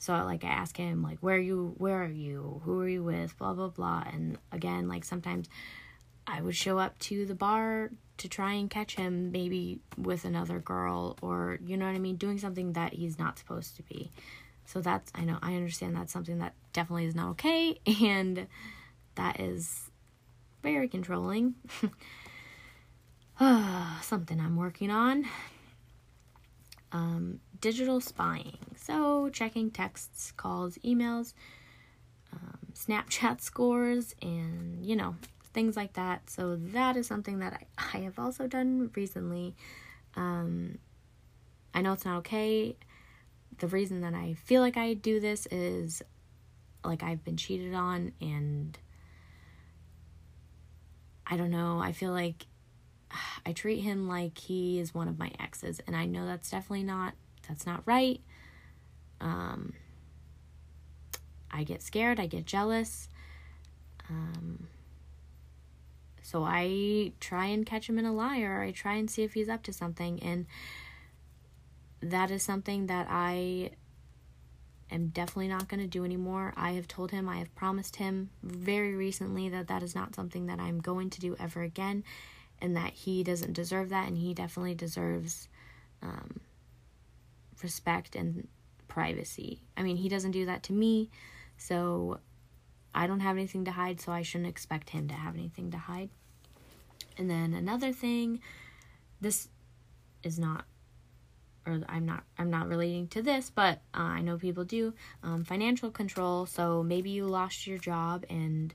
so 0.07 0.15
I, 0.15 0.23
like 0.23 0.45
I 0.45 0.49
ask 0.49 0.77
him 0.77 1.03
like, 1.03 1.19
where 1.19 1.35
are 1.35 1.41
you? 1.41 1.75
Where 1.79 2.01
are 2.01 2.07
you? 2.07 2.63
Who 2.65 2.81
are 2.81 2.89
you 2.89 3.03
with? 3.03 3.37
Blah 3.39 3.55
blah 3.55 3.71
blah. 3.71 4.05
And 4.13 4.39
again, 4.53 4.87
like 4.87 5.05
sometimes 5.05 5.49
I 6.29 6.41
would 6.41 6.55
show 6.55 6.79
up 6.79 6.97
to 7.01 7.27
the 7.27 7.35
bar 7.35 7.91
to 8.19 8.29
try 8.29 8.53
and 8.53 8.71
catch 8.71 8.95
him 8.95 9.33
maybe 9.33 9.81
with 9.99 10.25
another 10.25 10.61
girl 10.61 11.19
or 11.23 11.59
you 11.67 11.77
know 11.77 11.87
what 11.87 11.97
I 11.97 11.99
mean 11.99 12.15
doing 12.15 12.39
something 12.39 12.75
that 12.75 12.93
he's 12.93 13.19
not 13.19 13.37
supposed 13.37 13.75
to 13.77 13.83
be. 13.83 14.13
So 14.65 14.81
that's 14.81 15.11
I 15.13 15.25
know 15.25 15.39
I 15.43 15.57
understand 15.57 15.97
that's 15.97 16.13
something 16.13 16.39
that 16.39 16.55
definitely 16.73 17.07
is 17.07 17.17
not 17.17 17.31
okay 17.31 17.81
and 18.01 18.47
that 19.17 19.41
is 19.41 19.91
very 20.63 20.87
controlling. 20.89 21.57
something 24.03 24.39
I'm 24.41 24.57
working 24.57 24.93
on. 24.93 25.25
Um, 26.93 27.41
digital 27.61 28.01
spying. 28.01 28.59
So, 28.77 29.29
checking 29.31 29.71
texts, 29.71 30.33
calls, 30.33 30.79
emails, 30.79 31.35
um, 32.33 32.59
Snapchat 32.75 33.41
scores, 33.41 34.15
and 34.23 34.85
you 34.85 34.97
know, 34.97 35.17
things 35.57 35.75
like 35.75 35.95
that. 35.95 36.29
So 36.29 36.57
that 36.57 36.99
is 36.99 37.07
something 37.07 37.39
that 37.39 37.55
I, 37.79 37.97
I 37.97 38.01
have 38.03 38.19
also 38.19 38.47
done 38.47 38.91
recently. 38.95 39.57
Um, 40.15 40.79
I 41.73 41.81
know 41.81 41.95
it's 41.95 42.05
not 42.05 42.19
okay. 42.19 42.77
The 43.59 43.67
reason 43.67 44.03
that 44.03 44.13
I 44.13 44.35
feel 44.35 44.61
like 44.61 44.77
I 44.77 44.93
do 44.93 45.19
this 45.19 45.47
is 45.51 46.03
like 46.85 47.03
I've 47.03 47.25
been 47.25 47.39
cheated 47.39 47.73
on 47.73 48.13
and 48.21 48.79
I 51.27 51.39
don't 51.39 51.51
know. 51.51 51.81
I 51.81 51.93
feel 51.93 52.13
like 52.13 52.47
I 53.47 53.53
treat 53.53 53.81
him 53.81 54.07
like 54.07 54.37
he 54.37 54.79
is 54.79 54.95
one 54.95 55.09
of 55.09 55.19
my 55.19 55.33
exes 55.41 55.81
and 55.87 55.97
I 55.97 56.05
know 56.05 56.27
that's 56.27 56.51
definitely 56.51 56.85
not 56.85 57.15
that's 57.49 57.67
not 57.67 57.83
right. 57.87 58.21
Um 59.21 59.75
I 61.51 61.65
get 61.65 61.83
scared, 61.83 62.21
I 62.21 62.27
get 62.27 62.47
jealous. 62.47 63.09
Um 64.09 64.69
so 66.27 66.43
I 66.43 67.13
try 67.21 67.47
and 67.47 67.65
catch 67.65 67.89
him 67.89 68.01
in 68.01 68.05
a 68.05 68.13
lie 68.13 68.41
or 68.41 68.61
I 68.61 68.73
try 68.73 68.95
and 68.95 69.09
see 69.09 69.23
if 69.23 69.35
he's 69.35 69.49
up 69.49 69.63
to 69.63 69.73
something. 69.73 70.21
And 70.21 70.47
that 72.03 72.33
is 72.33 72.43
something 72.43 72.87
that 72.87 73.07
I 73.09 73.71
am 74.91 75.09
definitely 75.09 75.47
not 75.47 75.69
going 75.69 75.81
to 75.81 75.87
do 75.87 76.05
anymore. 76.05 76.53
I 76.57 76.73
have 76.73 76.89
told 76.89 77.13
him, 77.13 77.29
I 77.29 77.39
have 77.39 77.55
promised 77.55 77.97
him 77.97 78.31
very 78.43 78.97
recently 78.97 79.49
that 79.51 79.69
that 79.69 79.85
is 79.85 79.95
not 79.95 80.17
something 80.17 80.47
that 80.47 80.59
I'm 80.59 80.81
going 80.81 81.11
to 81.11 81.21
do 81.21 81.37
ever 81.39 81.63
again 81.63 82.03
and 82.61 82.77
that 82.77 82.93
he 82.93 83.23
doesn't 83.23 83.53
deserve 83.53 83.91
that 83.91 84.09
and 84.09 84.19
he 84.19 84.35
definitely 84.35 84.75
deserves 84.75 85.49
um, 86.03 86.41
respect 87.63 88.15
and 88.17 88.49
privacy. 88.89 89.61
I 89.77 89.83
mean, 89.83 89.97
he 89.97 90.09
doesn't 90.09 90.31
do 90.31 90.47
that 90.47 90.63
to 90.65 90.73
me, 90.73 91.11
so 91.57 92.21
I 92.95 93.07
don't 93.07 93.21
have 93.21 93.37
anything 93.37 93.65
to 93.67 93.73
hide, 93.73 94.01
so 94.01 94.13
I 94.13 94.23
shouldn't 94.23 94.49
expect 94.49 94.91
him 94.91 95.09
to 95.09 95.15
have 95.15 95.35
anything 95.35 95.71
to 95.73 95.79
hide. 95.79 96.11
And 97.19 97.31
then 97.31 97.55
another 97.55 97.93
thing, 97.93 98.41
this 99.21 99.49
is 100.23 100.39
not 100.39 100.65
or 101.67 101.81
I'm 101.89 102.07
not 102.07 102.23
I'm 102.39 102.51
not 102.51 102.69
relating 102.69 103.09
to 103.09 103.23
this, 103.23 103.51
but 103.51 103.81
uh, 103.93 104.01
I 104.01 104.23
know 104.23 104.39
people 104.39 104.65
do 104.65 104.95
um, 105.23 105.45
financial 105.45 105.91
control. 105.91 106.47
So 106.47 106.83
maybe 106.83 107.11
you 107.11 107.27
lost 107.27 107.67
your 107.67 107.79
job 107.79 108.25
and 108.31 108.73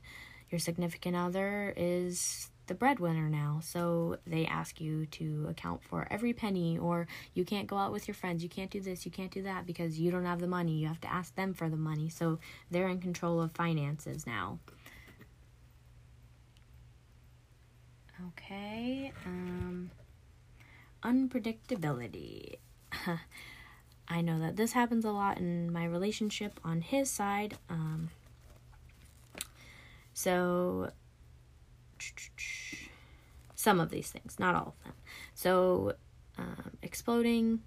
your 0.50 0.58
significant 0.58 1.16
other 1.16 1.72
is 1.76 2.50
the 2.66 2.74
breadwinner 2.74 3.28
now. 3.28 3.60
So 3.62 4.18
they 4.26 4.46
ask 4.46 4.80
you 4.80 5.06
to 5.06 5.46
account 5.48 5.82
for 5.82 6.06
every 6.10 6.32
penny, 6.32 6.78
or 6.78 7.06
you 7.34 7.44
can't 7.44 7.66
go 7.66 7.76
out 7.76 7.92
with 7.92 8.06
your 8.08 8.14
friends, 8.14 8.42
you 8.42 8.48
can't 8.48 8.70
do 8.70 8.80
this, 8.80 9.04
you 9.04 9.10
can't 9.10 9.30
do 9.30 9.42
that 9.42 9.66
because 9.66 9.98
you 9.98 10.10
don't 10.10 10.24
have 10.24 10.40
the 10.40 10.46
money. 10.46 10.72
You 10.72 10.88
have 10.88 11.00
to 11.02 11.12
ask 11.12 11.34
them 11.34 11.54
for 11.54 11.68
the 11.68 11.76
money. 11.76 12.08
So 12.08 12.38
they're 12.70 12.88
in 12.88 13.00
control 13.00 13.40
of 13.40 13.52
finances 13.52 14.26
now. 14.26 14.58
Okay. 18.28 19.12
Um, 19.26 19.90
unpredictability. 21.02 22.56
I 24.08 24.20
know 24.20 24.38
that 24.40 24.56
this 24.56 24.72
happens 24.72 25.04
a 25.04 25.10
lot 25.10 25.38
in 25.38 25.72
my 25.72 25.84
relationship 25.84 26.60
on 26.64 26.82
his 26.82 27.10
side. 27.10 27.56
Um, 27.68 28.10
so 30.12 30.90
some 33.54 33.80
of 33.80 33.90
these 33.90 34.10
things, 34.10 34.38
not 34.38 34.54
all 34.54 34.74
of 34.78 34.84
them. 34.84 34.94
So, 35.34 35.94
um, 36.38 36.78
exploding 36.82 37.60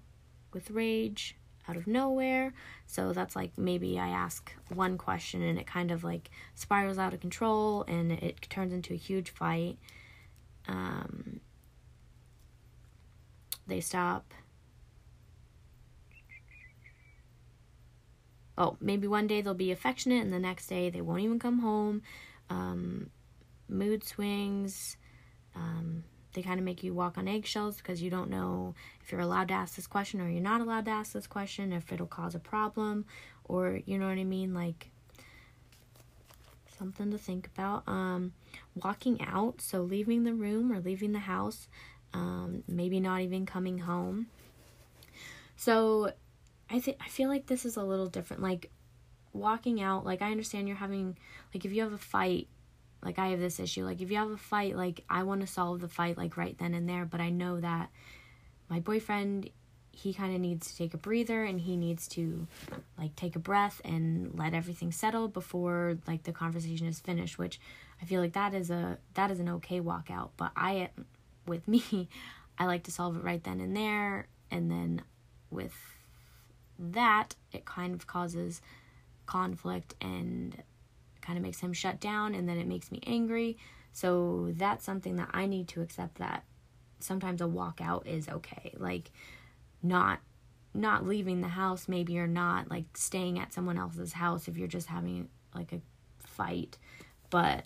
with 0.52 0.70
rage 0.70 1.36
out 1.68 1.76
of 1.76 1.86
nowhere. 1.86 2.54
So 2.86 3.12
that's 3.12 3.34
like 3.34 3.56
maybe 3.56 3.98
I 3.98 4.08
ask 4.08 4.52
one 4.72 4.98
question 4.98 5.42
and 5.42 5.58
it 5.58 5.66
kind 5.66 5.90
of 5.90 6.04
like 6.04 6.30
spirals 6.54 6.98
out 6.98 7.14
of 7.14 7.20
control 7.20 7.84
and 7.88 8.12
it 8.12 8.40
turns 8.48 8.72
into 8.72 8.94
a 8.94 8.96
huge 8.96 9.30
fight. 9.30 9.78
Um, 10.68 11.40
they 13.66 13.80
stop. 13.80 14.32
Oh, 18.58 18.76
maybe 18.80 19.06
one 19.06 19.26
day 19.26 19.42
they'll 19.42 19.54
be 19.54 19.70
affectionate 19.70 20.22
and 20.22 20.32
the 20.32 20.38
next 20.38 20.68
day 20.68 20.88
they 20.88 21.00
won't 21.02 21.20
even 21.20 21.38
come 21.38 21.58
home. 21.58 22.02
Um, 22.48 23.10
mood 23.68 24.04
swings. 24.04 24.96
Um, 25.54 26.04
they 26.32 26.42
kind 26.42 26.58
of 26.58 26.64
make 26.64 26.82
you 26.82 26.92
walk 26.92 27.16
on 27.16 27.26
eggshells 27.26 27.78
because 27.78 28.02
you 28.02 28.10
don't 28.10 28.28
know 28.28 28.74
if 29.02 29.10
you're 29.10 29.22
allowed 29.22 29.48
to 29.48 29.54
ask 29.54 29.74
this 29.74 29.86
question 29.86 30.20
or 30.20 30.28
you're 30.28 30.42
not 30.42 30.60
allowed 30.60 30.84
to 30.84 30.90
ask 30.90 31.12
this 31.12 31.26
question, 31.26 31.72
if 31.72 31.90
it'll 31.90 32.06
cause 32.06 32.34
a 32.34 32.38
problem, 32.38 33.06
or 33.44 33.80
you 33.86 33.98
know 33.98 34.06
what 34.06 34.18
I 34.18 34.24
mean? 34.24 34.52
Like 34.52 34.90
something 36.78 37.10
to 37.10 37.18
think 37.18 37.48
about. 37.54 37.84
Um, 37.86 38.32
walking 38.74 39.20
out, 39.22 39.60
so 39.60 39.82
leaving 39.82 40.24
the 40.24 40.34
room 40.34 40.70
or 40.70 40.80
leaving 40.80 41.12
the 41.12 41.20
house, 41.20 41.68
um, 42.12 42.62
maybe 42.68 43.00
not 43.00 43.22
even 43.22 43.46
coming 43.46 43.78
home. 43.78 44.26
So 45.56 46.12
I 46.68 46.80
think 46.80 46.98
I 47.00 47.08
feel 47.08 47.28
like 47.28 47.46
this 47.46 47.64
is 47.64 47.76
a 47.76 47.82
little 47.82 48.08
different. 48.08 48.42
Like 48.42 48.70
walking 49.32 49.80
out, 49.80 50.04
like 50.04 50.22
I 50.22 50.30
understand 50.30 50.68
you're 50.68 50.76
having 50.76 51.16
like 51.54 51.64
if 51.64 51.72
you 51.72 51.82
have 51.82 51.92
a 51.92 51.98
fight 51.98 52.48
like 53.02 53.18
I 53.18 53.28
have 53.28 53.40
this 53.40 53.60
issue. 53.60 53.84
Like 53.84 54.00
if 54.00 54.10
you 54.10 54.16
have 54.16 54.30
a 54.30 54.36
fight, 54.36 54.76
like 54.76 55.04
I 55.08 55.22
want 55.22 55.40
to 55.42 55.46
solve 55.46 55.80
the 55.80 55.88
fight 55.88 56.16
like 56.16 56.36
right 56.36 56.56
then 56.58 56.74
and 56.74 56.88
there, 56.88 57.04
but 57.04 57.20
I 57.20 57.30
know 57.30 57.60
that 57.60 57.90
my 58.68 58.80
boyfriend 58.80 59.50
he 59.92 60.12
kind 60.12 60.34
of 60.34 60.40
needs 60.42 60.70
to 60.70 60.76
take 60.76 60.92
a 60.92 60.98
breather 60.98 61.42
and 61.42 61.58
he 61.58 61.74
needs 61.74 62.06
to 62.06 62.46
like 62.98 63.16
take 63.16 63.34
a 63.34 63.38
breath 63.38 63.80
and 63.82 64.38
let 64.38 64.52
everything 64.52 64.92
settle 64.92 65.26
before 65.26 65.96
like 66.06 66.24
the 66.24 66.32
conversation 66.32 66.86
is 66.86 67.00
finished, 67.00 67.38
which 67.38 67.58
I 68.00 68.04
feel 68.04 68.20
like 68.20 68.34
that 68.34 68.52
is 68.52 68.70
a 68.70 68.98
that 69.14 69.30
is 69.30 69.40
an 69.40 69.48
okay 69.48 69.80
walkout, 69.80 70.30
but 70.36 70.52
I 70.54 70.90
with 71.46 71.66
me 71.66 72.08
I 72.58 72.66
like 72.66 72.84
to 72.84 72.90
solve 72.90 73.16
it 73.16 73.24
right 73.24 73.42
then 73.42 73.60
and 73.60 73.76
there. 73.76 74.28
And 74.50 74.70
then 74.70 75.02
with 75.50 75.74
that, 76.78 77.34
it 77.52 77.64
kind 77.64 77.94
of 77.94 78.06
causes 78.06 78.60
conflict 79.26 79.94
and 80.00 80.62
kind 81.26 81.38
of 81.38 81.42
makes 81.42 81.60
him 81.60 81.72
shut 81.72 82.00
down. 82.00 82.34
And 82.34 82.48
then 82.48 82.58
it 82.58 82.66
makes 82.66 82.92
me 82.92 83.00
angry. 83.06 83.58
So 83.92 84.52
that's 84.52 84.84
something 84.84 85.16
that 85.16 85.30
I 85.32 85.46
need 85.46 85.68
to 85.68 85.82
accept 85.82 86.18
that 86.18 86.44
sometimes 87.00 87.40
a 87.40 87.44
walkout 87.44 88.06
is 88.06 88.28
okay. 88.28 88.72
Like, 88.76 89.10
not 89.82 90.20
not 90.74 91.06
leaving 91.06 91.40
the 91.40 91.48
house 91.48 91.88
maybe 91.88 92.18
or 92.18 92.26
not 92.26 92.70
like 92.70 92.84
staying 92.94 93.38
at 93.38 93.52
someone 93.52 93.78
else's 93.78 94.12
house 94.12 94.46
if 94.46 94.58
you're 94.58 94.68
just 94.68 94.88
having 94.88 95.26
like 95.54 95.72
a 95.72 95.80
fight 96.18 96.76
but 97.30 97.64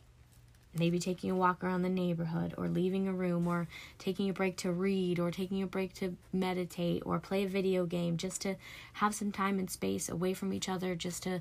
maybe 0.79 0.99
taking 1.01 1.31
a 1.31 1.35
walk 1.35 1.65
around 1.65 1.83
the 1.83 1.89
neighborhood 1.89 2.55
or 2.57 2.69
leaving 2.69 3.09
a 3.09 3.13
room 3.13 3.49
or 3.49 3.67
taking 3.99 4.31
a 4.31 4.33
break 4.33 4.57
to 4.57 4.71
read 4.71 5.19
or 5.19 5.31
taking 5.31 5.61
a 5.63 5.67
break 5.67 5.93
to 5.93 6.17
meditate 6.33 7.03
or 7.05 7.19
play 7.19 7.43
a 7.43 7.49
video 7.49 7.85
game 7.85 8.17
just 8.17 8.41
to 8.41 8.55
have 8.95 9.15
some 9.15 9.33
time 9.33 9.59
and 9.59 9.69
space 9.69 10.09
away 10.09 10.33
from 10.33 10.53
each 10.53 10.69
other 10.69 10.95
just 10.95 11.25
to 11.25 11.41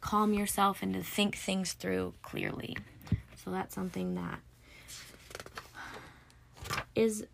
calm 0.00 0.32
yourself 0.32 0.82
and 0.82 0.94
to 0.94 1.02
think 1.02 1.36
things 1.36 1.72
through 1.72 2.14
clearly. 2.22 2.76
So 3.44 3.50
that's 3.50 3.74
something 3.74 4.14
that 4.14 4.40
is 6.94 7.26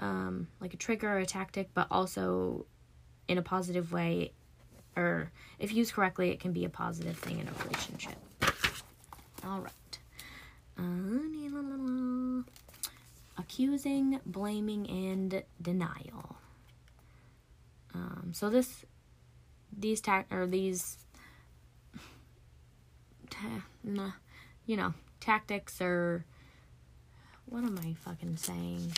um, 0.00 0.48
like 0.60 0.74
a 0.74 0.76
trigger 0.76 1.08
or 1.08 1.18
a 1.18 1.26
tactic, 1.26 1.70
but 1.74 1.86
also 1.90 2.66
in 3.28 3.38
a 3.38 3.42
positive 3.42 3.92
way, 3.92 4.32
or 4.96 5.30
if 5.58 5.72
used 5.72 5.92
correctly, 5.94 6.30
it 6.30 6.40
can 6.40 6.52
be 6.52 6.64
a 6.64 6.68
positive 6.68 7.18
thing 7.18 7.38
in 7.38 7.48
a 7.48 7.52
relationship. 7.64 8.16
All 9.44 9.60
right. 9.60 9.72
Uh, 10.78 12.42
accusing, 13.38 14.20
blaming, 14.26 14.88
and 14.88 15.42
denial. 15.60 16.36
Um, 17.94 18.32
so 18.34 18.50
this, 18.50 18.84
these 19.76 20.00
tact 20.00 20.32
or 20.32 20.46
these, 20.46 20.98
you 24.66 24.76
know, 24.76 24.94
tactics 25.20 25.80
or 25.80 26.24
what 27.46 27.64
am 27.64 27.78
I 27.78 27.94
fucking 27.94 28.36
saying? 28.36 28.92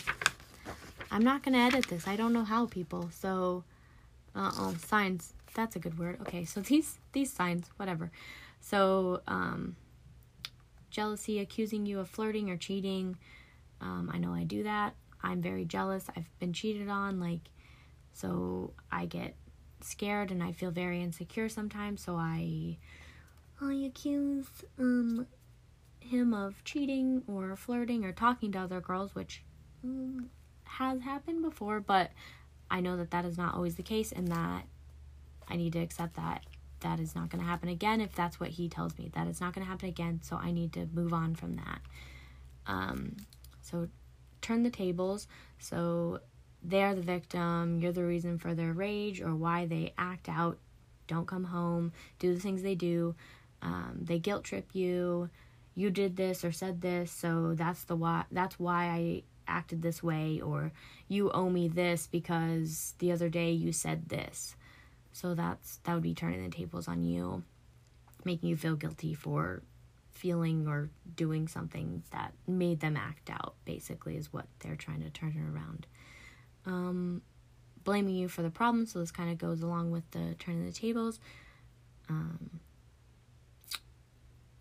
I'm 1.11 1.23
not 1.23 1.43
gonna 1.43 1.59
edit 1.59 1.87
this. 1.89 2.07
I 2.07 2.17
don't 2.17 2.33
know 2.33 2.45
how 2.45 2.67
people. 2.67 3.11
So, 3.13 3.65
uh 4.35 4.51
oh, 4.55 4.75
signs. 4.87 5.33
That's 5.55 5.77
a 5.77 5.79
good 5.79 5.99
word. 5.99 6.19
Okay, 6.23 6.45
so 6.45 6.61
these 6.61 6.99
these 7.13 7.33
signs, 7.33 7.69
whatever. 7.77 8.11
So, 8.61 9.23
um, 9.27 9.77
jealousy, 10.91 11.39
accusing 11.39 11.87
you 11.87 12.01
of 12.01 12.09
flirting 12.09 12.51
or 12.51 12.57
cheating. 12.57 13.17
Um, 13.81 14.11
I 14.13 14.19
know 14.19 14.33
I 14.35 14.45
do 14.45 14.65
that. 14.65 14.95
I'm 15.23 15.41
very 15.41 15.65
jealous. 15.65 16.07
I've 16.17 16.29
been 16.39 16.53
cheated 16.53 16.89
on, 16.89 17.21
like, 17.21 17.51
so 18.13 18.73
I 18.91 19.07
get 19.07 19.37
scared 19.81 20.31
and 20.31 20.43
I 20.43 20.53
feel 20.53 20.71
very 20.71 21.03
insecure 21.03 21.49
sometimes. 21.49 22.03
So 22.03 22.17
I, 22.17 22.79
I 23.61 23.75
accuse 23.75 24.47
um 24.79 25.27
him 26.01 26.33
of 26.33 26.65
cheating 26.65 27.23
or 27.27 27.55
flirting 27.57 28.05
or 28.05 28.13
talking 28.13 28.53
to 28.53 28.59
other 28.59 28.81
girls, 28.81 29.15
which 29.15 29.43
um, 29.85 30.31
has 30.65 31.03
happened 31.03 31.43
before, 31.43 31.81
but 31.81 32.11
I 32.71 32.81
know 32.81 32.97
that 32.97 33.11
that 33.11 33.25
is 33.25 33.37
not 33.37 33.55
always 33.55 33.75
the 33.77 33.83
case, 33.83 34.13
and 34.13 34.29
that 34.29 34.65
I 35.49 35.57
need 35.57 35.73
to 35.75 35.81
accept 35.81 36.15
that 36.17 36.45
that 36.81 37.01
is 37.01 37.15
not 37.15 37.29
going 37.29 37.43
to 37.43 37.49
happen 37.49 37.69
again 37.69 38.01
if 38.01 38.15
that's 38.15 38.39
what 38.39 38.51
he 38.51 38.69
tells 38.69 38.97
me. 38.99 39.11
That 39.15 39.27
it's 39.27 39.41
not 39.41 39.55
going 39.55 39.65
to 39.65 39.71
happen 39.71 39.89
again 39.89 40.21
so 40.23 40.37
i 40.37 40.51
need 40.51 40.73
to 40.75 40.87
move 40.93 41.13
on 41.13 41.35
from 41.35 41.57
that. 41.57 41.81
Um, 42.67 43.17
so 43.61 43.89
turn 44.41 44.63
the 44.63 44.71
tables. 44.71 45.27
So 45.59 46.21
they're 46.63 46.95
the 46.95 47.03
victim. 47.03 47.81
You're 47.81 47.93
the 47.93 48.05
reason 48.05 48.39
for 48.39 48.55
their 48.55 48.73
rage 48.73 49.21
or 49.21 49.35
why 49.35 49.67
they 49.67 49.95
act 49.99 50.29
out. 50.29 50.59
Don't 51.07 51.27
come 51.27 51.45
home. 51.45 51.93
Do 52.19 52.35
the 52.35 52.41
things 52.41 52.63
they 52.63 52.75
do 52.75 53.15
um, 53.63 53.99
they 54.01 54.19
guilt 54.19 54.45
trip 54.45 54.75
you 54.75 55.31
you 55.75 55.91
did 55.91 56.17
this 56.17 56.45
or 56.45 56.53
said 56.53 56.81
this 56.81 57.11
so 57.11 57.55
that's 57.55 57.85
the 57.85 57.97
why 57.97 58.25
that's 58.31 58.59
why 58.59 58.85
i 58.87 59.23
acted 59.47 59.81
this 59.81 60.03
way 60.03 60.41
or 60.41 60.73
you 61.09 61.31
owe 61.31 61.49
me 61.49 61.69
this 61.69 62.07
because 62.07 62.95
the 62.99 63.11
other 63.11 63.29
day 63.29 63.51
you 63.51 63.73
said 63.73 64.09
this 64.09 64.55
so 65.19 65.35
that's 65.35 65.79
that 65.79 65.95
would 65.95 66.03
be 66.05 66.15
turning 66.15 66.45
the 66.45 66.57
tables 66.57 66.87
on 66.87 67.03
you, 67.03 67.43
making 68.25 68.49
you 68.49 68.57
feel 68.57 68.77
guilty 68.77 69.15
for 69.15 69.63
feeling 70.13 70.69
or 70.69 70.91
doing 71.17 71.49
something 71.49 72.05
that 72.13 72.33
made 72.47 72.79
them 72.79 72.97
act 72.97 73.29
out, 73.29 73.55
basically, 73.65 74.17
is 74.17 74.33
what 74.33 74.47
they're 74.61 74.77
trying 74.77 75.03
to 75.03 75.11
turn 75.11 75.35
it 75.37 75.53
around. 75.53 75.89
Um, 76.67 77.23
blaming 77.83 78.15
you 78.15 78.29
for 78.29 78.43
the 78.43 78.51
problem, 78.51 78.87
so 78.87 79.01
this 79.01 79.11
kind 79.11 79.29
of 79.31 79.39
goes 79.39 79.61
along 79.61 79.91
with 79.91 80.09
the 80.13 80.37
turning 80.39 80.65
the 80.65 80.73
tables. 80.73 81.19
Um, 82.09 82.61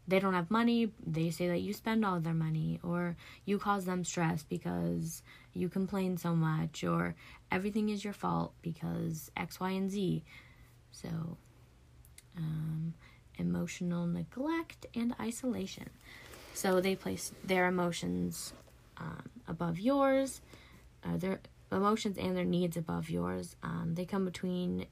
they 0.08 0.20
don't 0.20 0.34
have 0.34 0.50
money, 0.50 0.92
they 1.06 1.30
say 1.30 1.48
that 1.48 1.60
you 1.60 1.74
spend 1.74 2.06
all 2.06 2.20
their 2.20 2.34
money, 2.34 2.80
or 2.84 3.18
you 3.46 3.60
cause 3.60 3.86
them 3.86 4.04
stress 4.04 4.44
because 4.44 5.22
you 5.54 5.70
complain 5.70 6.18
so 6.18 6.36
much, 6.36 6.84
or 6.84 7.16
everything 7.52 7.90
is 7.90 8.04
your 8.04 8.14
fault 8.14 8.54
because 8.62 9.32
X, 9.36 9.60
Y, 9.60 9.72
and 9.72 9.92
Z. 9.92 10.24
So, 10.92 11.38
um, 12.38 12.94
emotional 13.38 14.08
neglect 14.08 14.86
and 14.96 15.14
isolation. 15.20 15.90
So 16.54 16.82
they 16.82 16.96
place 16.96 17.32
their 17.44 17.68
emotions 17.68 18.54
um, 18.98 19.30
above 19.48 19.80
yours, 19.80 20.42
uh, 21.04 21.18
their 21.18 21.40
emotions 21.72 22.18
and 22.18 22.36
their 22.36 22.46
needs 22.46 22.78
above 22.78 23.10
yours. 23.10 23.56
Um, 23.62 23.94
they 23.94 24.06
come 24.06 24.26
between 24.26 24.88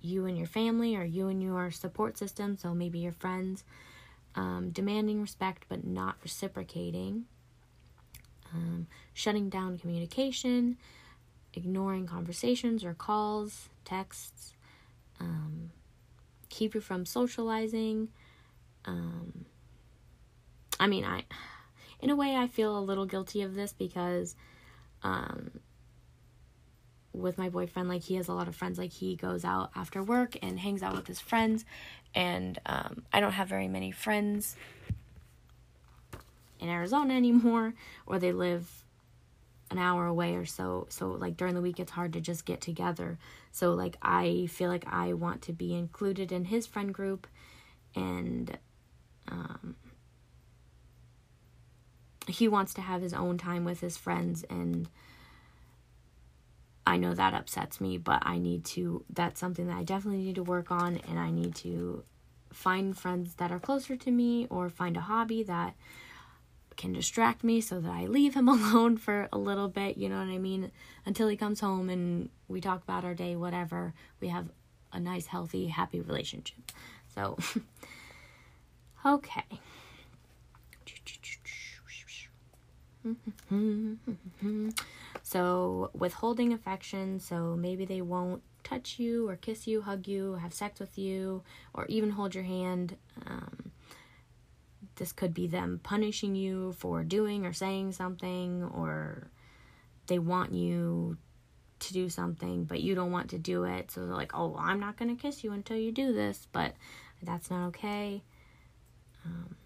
you 0.00 0.26
and 0.26 0.36
your 0.36 0.46
family 0.46 0.96
or 0.96 1.04
you 1.04 1.28
and 1.28 1.42
your 1.42 1.70
support 1.70 2.18
system, 2.18 2.56
so 2.56 2.74
maybe 2.74 2.98
your 2.98 3.12
friends, 3.12 3.64
um, 4.34 4.70
demanding 4.70 5.20
respect 5.20 5.66
but 5.68 5.84
not 5.84 6.16
reciprocating, 6.22 7.24
um, 8.52 8.86
shutting 9.14 9.48
down 9.48 9.78
communication, 9.78 10.76
ignoring 11.54 12.06
conversations 12.06 12.84
or 12.84 12.94
calls, 12.94 13.68
texts, 13.84 14.54
um, 15.20 15.70
keep 16.48 16.74
you 16.74 16.80
from 16.80 17.04
socializing. 17.06 18.08
Um, 18.84 19.46
I 20.78 20.86
mean, 20.86 21.04
I, 21.04 21.24
in 22.00 22.10
a 22.10 22.16
way, 22.16 22.36
I 22.36 22.46
feel 22.46 22.76
a 22.76 22.80
little 22.80 23.06
guilty 23.06 23.42
of 23.42 23.54
this 23.54 23.72
because, 23.72 24.34
um, 25.02 25.50
with 27.12 27.38
my 27.38 27.48
boyfriend, 27.48 27.88
like 27.88 28.02
he 28.02 28.14
has 28.16 28.28
a 28.28 28.32
lot 28.32 28.48
of 28.48 28.56
friends. 28.56 28.78
Like 28.78 28.92
he 28.92 29.16
goes 29.16 29.44
out 29.44 29.70
after 29.74 30.02
work 30.02 30.36
and 30.42 30.58
hangs 30.58 30.82
out 30.82 30.94
with 30.94 31.06
his 31.06 31.20
friends, 31.20 31.64
and 32.14 32.58
um, 32.66 33.04
I 33.12 33.20
don't 33.20 33.32
have 33.32 33.48
very 33.48 33.68
many 33.68 33.90
friends 33.90 34.56
in 36.60 36.68
Arizona 36.68 37.14
anymore, 37.14 37.74
or 38.06 38.18
they 38.18 38.32
live 38.32 38.82
an 39.72 39.78
hour 39.78 40.06
away 40.06 40.36
or 40.36 40.46
so. 40.46 40.86
So 40.90 41.08
like 41.08 41.36
during 41.36 41.54
the 41.54 41.60
week 41.60 41.80
it's 41.80 41.92
hard 41.92 42.12
to 42.12 42.20
just 42.20 42.44
get 42.44 42.60
together. 42.60 43.18
So 43.50 43.72
like 43.72 43.96
I 44.02 44.46
feel 44.50 44.68
like 44.68 44.84
I 44.86 45.14
want 45.14 45.42
to 45.42 45.52
be 45.52 45.74
included 45.74 46.30
in 46.30 46.44
his 46.44 46.66
friend 46.66 46.92
group 46.94 47.26
and 47.94 48.58
um 49.28 49.76
he 52.28 52.46
wants 52.46 52.72
to 52.74 52.80
have 52.80 53.02
his 53.02 53.12
own 53.12 53.36
time 53.36 53.64
with 53.64 53.80
his 53.80 53.96
friends 53.96 54.44
and 54.48 54.88
I 56.86 56.96
know 56.96 57.14
that 57.14 57.34
upsets 57.34 57.80
me, 57.80 57.98
but 57.98 58.22
I 58.26 58.38
need 58.38 58.64
to 58.66 59.04
that's 59.10 59.38
something 59.40 59.66
that 59.68 59.76
I 59.76 59.84
definitely 59.84 60.22
need 60.24 60.34
to 60.36 60.42
work 60.42 60.70
on 60.70 61.00
and 61.08 61.18
I 61.18 61.30
need 61.30 61.54
to 61.56 62.04
find 62.52 62.96
friends 62.96 63.34
that 63.36 63.50
are 63.50 63.60
closer 63.60 63.96
to 63.96 64.10
me 64.10 64.46
or 64.50 64.68
find 64.68 64.96
a 64.96 65.00
hobby 65.00 65.42
that 65.44 65.74
can 66.76 66.92
distract 66.92 67.44
me 67.44 67.60
so 67.60 67.80
that 67.80 67.90
I 67.90 68.06
leave 68.06 68.34
him 68.34 68.48
alone 68.48 68.96
for 68.96 69.28
a 69.32 69.38
little 69.38 69.68
bit, 69.68 69.96
you 69.96 70.08
know 70.08 70.18
what 70.18 70.28
I 70.28 70.38
mean? 70.38 70.70
Until 71.06 71.28
he 71.28 71.36
comes 71.36 71.60
home 71.60 71.88
and 71.88 72.28
we 72.48 72.60
talk 72.60 72.82
about 72.82 73.04
our 73.04 73.14
day, 73.14 73.36
whatever. 73.36 73.94
We 74.20 74.28
have 74.28 74.46
a 74.92 75.00
nice, 75.00 75.26
healthy, 75.26 75.68
happy 75.68 76.00
relationship. 76.00 76.58
So, 77.14 77.38
okay. 79.06 79.44
Mm-hmm. 83.52 84.68
So, 85.32 85.90
withholding 85.94 86.52
affection, 86.52 87.18
so 87.18 87.56
maybe 87.56 87.86
they 87.86 88.02
won't 88.02 88.42
touch 88.64 88.98
you 88.98 89.30
or 89.30 89.36
kiss 89.36 89.66
you, 89.66 89.80
hug 89.80 90.06
you, 90.06 90.34
have 90.34 90.52
sex 90.52 90.78
with 90.78 90.98
you, 90.98 91.42
or 91.72 91.86
even 91.86 92.10
hold 92.10 92.34
your 92.34 92.44
hand. 92.44 92.98
Um, 93.26 93.72
this 94.96 95.10
could 95.10 95.32
be 95.32 95.46
them 95.46 95.80
punishing 95.82 96.34
you 96.34 96.74
for 96.74 97.02
doing 97.02 97.46
or 97.46 97.54
saying 97.54 97.92
something, 97.92 98.62
or 98.74 99.30
they 100.06 100.18
want 100.18 100.52
you 100.52 101.16
to 101.78 101.92
do 101.94 102.10
something, 102.10 102.64
but 102.64 102.82
you 102.82 102.94
don't 102.94 103.10
want 103.10 103.30
to 103.30 103.38
do 103.38 103.64
it. 103.64 103.90
So 103.90 104.04
they're 104.04 104.14
like, 104.14 104.32
oh, 104.34 104.48
well, 104.48 104.60
I'm 104.60 104.80
not 104.80 104.98
going 104.98 105.16
to 105.16 105.20
kiss 105.20 105.42
you 105.42 105.52
until 105.52 105.78
you 105.78 105.92
do 105.92 106.12
this, 106.12 106.46
but 106.52 106.74
that's 107.22 107.50
not 107.50 107.68
okay. 107.68 108.22
Um, 109.24 109.56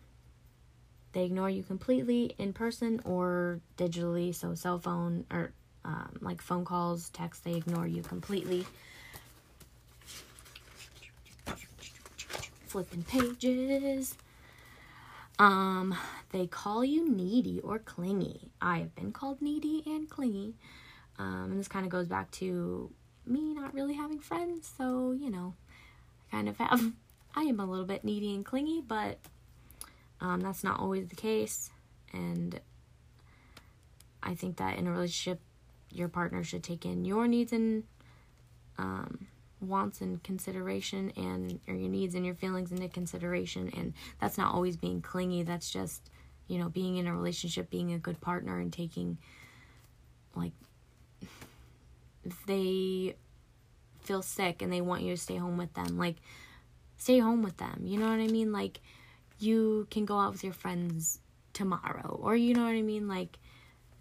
they 1.17 1.25
ignore 1.25 1.49
you 1.49 1.63
completely 1.63 2.35
in 2.39 2.53
person 2.53 3.01
or 3.05 3.61
digitally, 3.79 4.35
so 4.35 4.55
cell 4.55 4.79
phone 4.79 5.25
or 5.33 5.55
um, 5.87 6.19
like 6.21 6.43
phone 6.43 6.65
calls, 6.65 7.09
texts, 7.11 7.45
they 7.45 7.55
ignore 7.55 7.87
you 7.87 8.03
completely. 8.03 8.67
Flipping 12.67 13.05
pages. 13.05 14.17
Um, 15.39 15.97
they 16.33 16.47
call 16.47 16.85
you 16.85 17.09
needy 17.09 17.61
or 17.61 17.79
clingy. 17.79 18.51
I 18.61 18.79
have 18.79 18.95
been 18.97 19.13
called 19.13 19.41
needy 19.41 19.83
and 19.87 20.11
clingy. 20.11 20.55
Um, 21.19 21.51
and 21.53 21.59
this 21.59 21.69
kind 21.69 21.87
of 21.87 21.93
goes 21.93 22.09
back 22.09 22.31
to 22.33 22.91
me 23.25 23.55
not 23.55 23.73
really 23.73 23.95
having 23.95 24.19
friends, 24.19 24.71
so 24.77 25.13
you 25.13 25.31
know, 25.31 25.55
I 26.29 26.37
kind 26.37 26.49
of 26.49 26.57
have. 26.59 26.93
I 27.39 27.43
am 27.43 27.61
a 27.61 27.67
little 27.67 27.85
bit 27.85 28.03
needy 28.03 28.35
and 28.35 28.45
clingy, 28.45 28.81
but 28.81 29.19
um, 30.23 30.41
that's 30.41 30.65
not 30.65 30.81
always 30.81 31.07
the 31.09 31.17
case. 31.17 31.71
And 32.13 32.59
I 34.23 34.35
think 34.35 34.57
that 34.57 34.79
in 34.79 34.87
a 34.87 34.91
relationship, 34.91 35.41
your 35.91 36.09
partner 36.09 36.43
should 36.45 36.63
take 36.63 36.85
in 36.85 37.05
your 37.05 37.27
needs 37.27 37.53
and 37.53 37.85
um, 38.79 39.27
wants 39.61 40.01
and 40.01 40.23
consideration 40.23 41.13
and 41.17 41.61
or 41.67 41.75
your 41.75 41.89
needs 41.89 42.15
and 42.15 42.25
your 42.25 42.35
feelings 42.35 42.73
into 42.73 42.89
consideration. 42.89 43.71
And 43.77 43.95
that's 44.21 44.39
not 44.39 44.55
always 44.55 44.77
being 44.77 45.01
clingy. 45.01 45.43
That's 45.43 45.71
just 45.71 46.11
you 46.49 46.59
know 46.59 46.69
being 46.69 46.97
in 46.97 47.07
a 47.07 47.15
relationship 47.15 47.71
being 47.71 47.93
a 47.93 47.99
good 47.99 48.21
partner 48.21 48.61
and 48.61 48.73
taking 48.73 49.19
like 50.35 50.53
if 52.25 52.47
they 52.47 53.17
feel 54.03 54.23
sick 54.23 54.63
and 54.63 54.73
they 54.73 54.81
want 54.81 55.03
you 55.03 55.13
to 55.13 55.21
stay 55.21 55.37
home 55.37 55.57
with 55.57 55.73
them 55.75 55.99
like 55.99 56.17
stay 56.99 57.19
home 57.19 57.43
with 57.43 57.57
them. 57.59 57.83
You 57.85 57.99
know 57.99 58.09
what 58.09 58.21
i 58.21 58.27
mean? 58.27 58.53
Like 58.53 58.81
you 59.39 59.87
can 59.91 60.05
go 60.05 60.19
out 60.19 60.33
with 60.33 60.45
your 60.45 60.53
friends 60.53 61.21
tomorrow 61.53 62.19
or 62.23 62.37
you 62.37 62.55
know 62.55 62.65
what 62.65 62.75
i 62.75 62.83
mean? 62.83 63.09
Like 63.09 63.39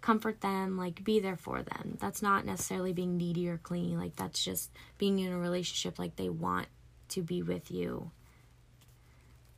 comfort 0.06 0.40
them, 0.42 0.78
like 0.78 1.04
be 1.04 1.20
there 1.20 1.36
for 1.36 1.64
them. 1.64 1.98
That's 2.00 2.22
not 2.22 2.46
necessarily 2.46 2.94
being 2.94 3.18
needy 3.18 3.50
or 3.50 3.58
clingy. 3.58 3.98
Like 3.98 4.16
that's 4.16 4.44
just 4.44 4.70
being 5.00 5.18
in 5.18 5.32
a 5.32 5.38
relationship 5.38 5.98
like 5.98 6.16
they 6.16 6.30
want 6.30 6.68
to 7.10 7.24
be 7.24 7.42
with 7.42 7.72
you. 7.72 8.12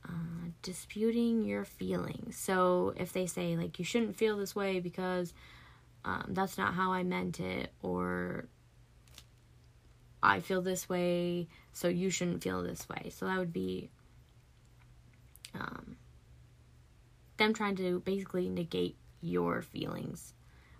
Uh, 0.08 0.48
disputing 0.62 1.44
your 1.44 1.66
feelings. 1.66 2.38
So 2.38 2.94
if 2.96 3.12
they 3.12 3.26
say 3.26 3.58
like 3.58 3.78
you 3.78 3.84
shouldn't 3.84 4.16
feel 4.16 4.38
this 4.38 4.56
way 4.56 4.80
because 4.80 5.34
um, 6.06 6.24
that's 6.30 6.56
not 6.56 6.72
how 6.72 6.92
I 6.92 7.02
meant 7.02 7.40
it, 7.40 7.70
or 7.82 8.46
I 10.22 10.40
feel 10.40 10.62
this 10.62 10.88
way, 10.88 11.48
so 11.74 11.88
you 11.88 12.08
shouldn't 12.08 12.42
feel 12.42 12.62
this 12.62 12.88
way. 12.88 13.10
So 13.10 13.26
that 13.26 13.36
would 13.36 13.52
be 13.52 13.90
um, 15.54 15.96
them 17.36 17.52
trying 17.52 17.76
to 17.76 18.00
basically 18.00 18.48
negate 18.48 18.96
your 19.20 19.60
feelings 19.60 20.32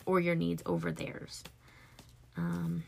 or 0.08 0.18
your 0.18 0.34
needs 0.34 0.62
over 0.64 0.90
theirs. 0.90 1.44
Um, 2.34 2.84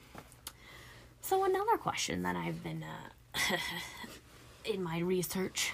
so, 1.20 1.44
another 1.44 1.76
question 1.76 2.22
that 2.22 2.34
I've 2.34 2.64
been 2.64 2.82
uh, 2.82 3.56
in 4.64 4.82
my 4.82 5.00
research, 5.00 5.72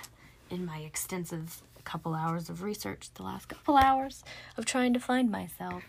in 0.50 0.66
my 0.66 0.78
extensive 0.78 1.62
couple 1.84 2.14
hours 2.14 2.50
of 2.50 2.64
research, 2.64 3.10
the 3.14 3.22
last 3.22 3.48
couple 3.48 3.76
hours 3.76 4.24
of 4.56 4.64
trying 4.64 4.92
to 4.92 4.98
find 4.98 5.30
myself, 5.30 5.84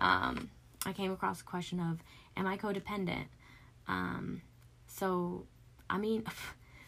um, 0.00 0.50
I 0.84 0.92
came 0.92 1.12
across 1.12 1.38
the 1.38 1.44
question 1.44 1.78
of 1.78 2.00
Am 2.36 2.48
I 2.48 2.56
codependent? 2.56 3.26
Um, 3.86 4.42
so, 4.88 5.46
I 5.88 5.98
mean, 5.98 6.24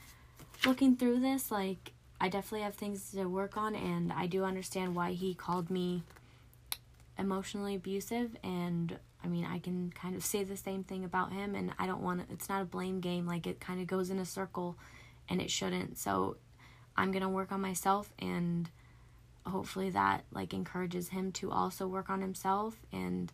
looking 0.67 0.97
through 0.97 1.21
this, 1.21 1.53
like, 1.53 1.93
I 2.21 2.29
definitely 2.29 2.63
have 2.63 2.75
things 2.75 3.13
to 3.13 3.27
work 3.27 3.57
on, 3.57 3.77
and 3.77 4.13
I 4.13 4.27
do 4.27 4.45
understand 4.45 4.97
why 4.97 5.13
he 5.13 5.33
called 5.33 5.71
me 5.71 6.03
emotionally 7.21 7.75
abusive 7.75 8.37
and 8.43 8.99
I 9.23 9.29
mean, 9.29 9.45
I 9.45 9.59
can 9.59 9.93
kind 9.93 10.17
of 10.17 10.25
say 10.25 10.45
the 10.45 10.57
same 10.57 10.83
thing 10.83 11.05
about 11.05 11.33
him 11.33 11.55
and 11.55 11.73
I 11.79 11.87
don't 11.87 12.03
want 12.03 12.27
to 12.27 12.33
it's 12.33 12.49
not 12.49 12.63
a 12.63 12.65
blame 12.65 13.01
game 13.01 13.27
like 13.27 13.47
it 13.47 13.61
kind 13.61 13.81
of 13.81 13.87
goes 13.87 14.11
in 14.11 14.19
a 14.19 14.25
circle 14.25 14.77
and 15.29 15.41
it 15.41 15.51
shouldn't. 15.51 15.99
So 15.99 16.37
I'm 16.97 17.13
going 17.13 17.23
to 17.23 17.29
work 17.29 17.53
on 17.53 17.61
myself 17.61 18.13
and 18.19 18.69
hopefully 19.47 19.91
that 19.91 20.25
like 20.33 20.55
encourages 20.55 21.11
him 21.11 21.33
to 21.33 21.51
also 21.51 21.87
work 21.87 22.11
on 22.11 22.21
himself 22.21 22.81
and 22.93 23.33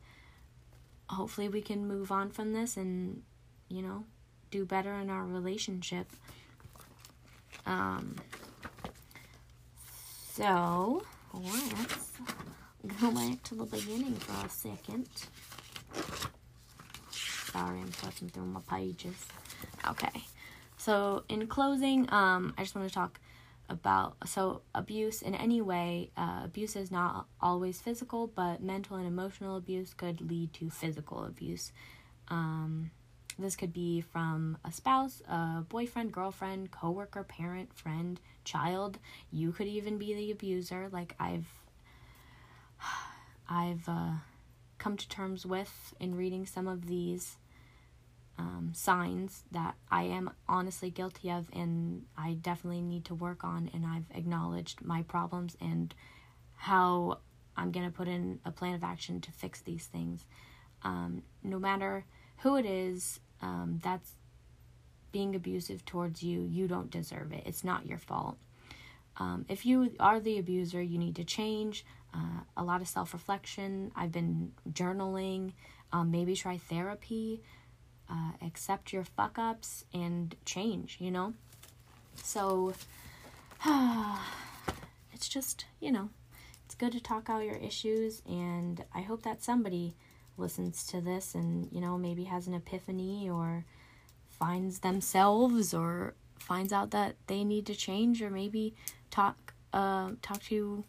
hopefully 1.09 1.49
we 1.49 1.63
can 1.63 1.87
move 1.87 2.11
on 2.11 2.31
from 2.31 2.53
this 2.53 2.77
and 2.77 3.23
you 3.69 3.83
know, 3.83 4.05
do 4.51 4.65
better 4.65 4.93
in 4.95 5.11
our 5.11 5.25
relationship. 5.25 6.11
Um 7.65 8.17
so, 10.37 11.03
let's 11.33 12.11
go 12.87 13.11
back 13.11 13.43
to 13.45 13.55
the 13.55 13.65
beginning 13.65 14.15
for 14.15 14.47
a 14.47 14.49
second. 14.49 15.09
Sorry, 17.11 17.81
I'm 17.81 17.89
flipping 17.89 18.29
through 18.29 18.47
my 18.47 18.61
pages. 18.69 19.27
Okay. 19.89 20.25
So, 20.77 21.25
in 21.29 21.47
closing, 21.47 22.11
um, 22.13 22.55
I 22.59 22.63
just 22.63 22.75
want 22.75 22.89
to 22.89 22.95
talk 22.95 23.19
about 23.69 24.17
so 24.27 24.63
abuse 24.75 25.23
in 25.23 25.35
any 25.35 25.61
way. 25.61 26.11
Uh, 26.17 26.43
abuse 26.45 26.77
is 26.77 26.91
not 26.91 27.27
always 27.41 27.81
physical, 27.81 28.27
but 28.27 28.63
mental 28.63 28.97
and 28.97 29.07
emotional 29.07 29.57
abuse 29.57 29.95
could 29.95 30.21
lead 30.21 30.53
to 30.55 30.71
physical 30.71 31.25
abuse. 31.25 31.73
Um, 32.29 32.91
this 33.39 33.57
could 33.57 33.73
be 33.73 34.01
from 34.01 34.57
a 34.65 34.73
spouse, 34.73 35.23
a 35.29 35.63
boyfriend, 35.69 36.13
girlfriend, 36.13 36.71
coworker, 36.71 37.23
parent, 37.23 37.75
friend, 37.75 38.21
child. 38.45 38.99
You 39.31 39.53
could 39.53 39.67
even 39.67 39.99
be 39.99 40.15
the 40.15 40.31
abuser. 40.31 40.89
Like 40.91 41.15
I've 41.21 41.47
I've 43.49 43.89
uh, 43.89 44.13
come 44.79 44.97
to 44.97 45.09
terms 45.09 45.47
with 45.47 45.95
in 46.01 46.15
reading 46.15 46.47
some 46.47 46.67
of 46.67 46.87
these 46.87 47.37
um, 48.39 48.73
signs 48.75 49.45
that 49.53 49.75
I 49.91 50.03
am 50.05 50.31
honestly 50.49 50.91
guilty 50.91 51.31
of, 51.31 51.49
and 51.53 52.05
I 52.17 52.35
definitely 52.35 52.83
need 52.83 53.05
to 53.07 53.15
work 53.15 53.45
on. 53.45 53.71
And 53.73 53.87
I've 53.87 54.11
acknowledged 54.15 54.83
my 54.83 55.03
problems 55.03 55.57
and 55.61 55.95
how 56.55 57.19
I'm 57.57 57.73
going 57.73 57.87
to 57.87 57.97
put 57.97 58.09
in 58.09 58.41
a 58.45 58.51
plan 58.51 58.75
of 58.75 58.85
action 58.85 59.21
to 59.23 59.33
fix 59.33 59.61
these 59.61 59.87
things. 59.87 60.25
Um, 60.83 61.23
no 61.43 61.59
matter 61.59 62.05
who 62.39 62.57
it 62.57 62.67
is 62.67 63.21
um, 63.41 63.81
that's 63.83 64.13
being 65.13 65.35
abusive 65.35 65.85
towards 65.85 66.23
you, 66.23 66.43
you 66.43 66.69
don't 66.69 66.91
deserve 66.91 67.33
it. 67.33 67.45
It's 67.47 67.65
not 67.65 67.87
your 67.87 67.99
fault. 67.99 68.37
Um, 69.19 69.47
if 69.49 69.65
you 69.65 69.93
are 69.99 70.21
the 70.21 70.39
abuser, 70.39 70.83
you 70.83 70.99
need 70.99 71.17
to 71.17 71.25
change 71.25 71.87
uh, 72.17 72.41
a 72.57 72.65
lot 72.65 72.81
of 72.81 72.89
self 72.89 73.13
reflection. 73.13 73.93
I've 73.95 74.13
been 74.13 74.53
journaling, 74.71 75.53
um, 75.93 76.11
maybe 76.11 76.35
try 76.35 76.57
therapy, 76.57 77.43
uh, 78.11 78.33
accept 78.43 78.93
your 78.93 79.05
fuck 79.05 79.39
ups, 79.39 79.85
and 79.93 80.35
change, 80.45 80.97
you 81.01 81.11
know? 81.11 81.35
So, 82.23 82.73
it's 85.13 85.29
just, 85.29 85.67
you 85.81 85.93
know, 85.93 86.09
it's 86.65 86.75
good 86.75 86.93
to 86.93 87.01
talk 87.01 87.29
out 87.29 87.45
your 87.45 87.57
issues, 87.57 88.23
and 88.27 88.85
I 88.95 89.03
hope 89.03 89.23
that 89.23 89.43
somebody 89.43 89.95
listens 90.39 90.87
to 90.87 91.01
this 91.01 91.35
and, 91.35 91.69
you 91.73 91.81
know, 91.81 91.97
maybe 91.99 92.25
has 92.25 92.47
an 92.47 92.55
epiphany 92.55 93.29
or 93.29 93.65
finds 94.31 94.81
themselves 94.81 95.73
or 95.73 96.15
finds 96.39 96.73
out 96.73 96.91
that 96.91 97.17
they 97.27 97.43
need 97.43 97.67
to 97.67 97.75
change 97.75 98.23
or 98.23 98.31
maybe 98.31 98.75
talk 99.11 99.55
uh, 99.73 100.11
talk 100.23 100.43
to 100.45 100.85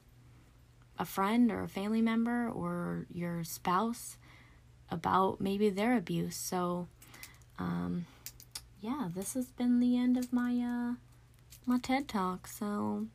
a 0.99 1.05
friend 1.05 1.51
or 1.51 1.63
a 1.63 1.67
family 1.67 2.01
member 2.01 2.49
or 2.49 3.05
your 3.13 3.43
spouse 3.43 4.17
about 4.89 5.39
maybe 5.41 5.69
their 5.69 5.95
abuse. 5.97 6.35
So, 6.35 6.87
um, 7.59 8.05
yeah, 8.81 9.09
this 9.13 9.33
has 9.33 9.47
been 9.47 9.79
the 9.79 9.97
end 9.97 10.17
of 10.17 10.31
my 10.31 10.59
uh, 10.59 10.95
my 11.65 11.79
TED 11.79 12.07
talk. 12.07 12.47
So, 12.47 13.07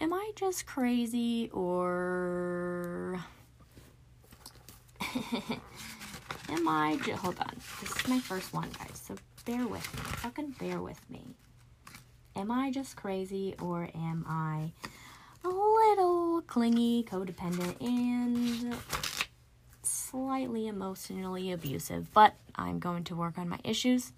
am 0.00 0.12
I 0.12 0.32
just 0.34 0.66
crazy 0.66 1.50
or 1.52 3.20
am 6.48 6.68
I 6.68 6.98
just 7.04 7.20
hold 7.22 7.38
on? 7.38 7.54
This 7.80 7.96
is 7.96 8.08
my 8.08 8.18
first 8.18 8.52
one, 8.52 8.70
guys. 8.78 9.00
So 9.06 9.14
bear 9.44 9.66
with 9.66 9.94
me. 9.94 10.00
Fucking 10.16 10.54
bear 10.58 10.80
with 10.80 11.00
me. 11.10 11.36
Am 12.36 12.50
I 12.50 12.70
just 12.70 12.96
crazy 12.96 13.54
or 13.60 13.88
am 13.94 14.24
I 14.28 14.72
a 15.44 15.48
little 15.48 16.42
clingy, 16.42 17.04
codependent, 17.04 17.80
and 17.80 18.76
slightly 19.82 20.66
emotionally 20.66 21.52
abusive, 21.52 22.12
but 22.12 22.34
I'm 22.54 22.78
going 22.78 23.04
to 23.04 23.16
work 23.16 23.38
on 23.38 23.48
my 23.48 23.58
issues, 23.64 24.12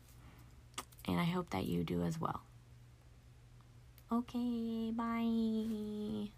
and 1.06 1.20
I 1.20 1.24
hope 1.24 1.50
that 1.50 1.66
you 1.66 1.84
do 1.84 2.02
as 2.02 2.20
well. 2.20 2.42
Okay, 4.10 4.90
bye. 4.90 6.30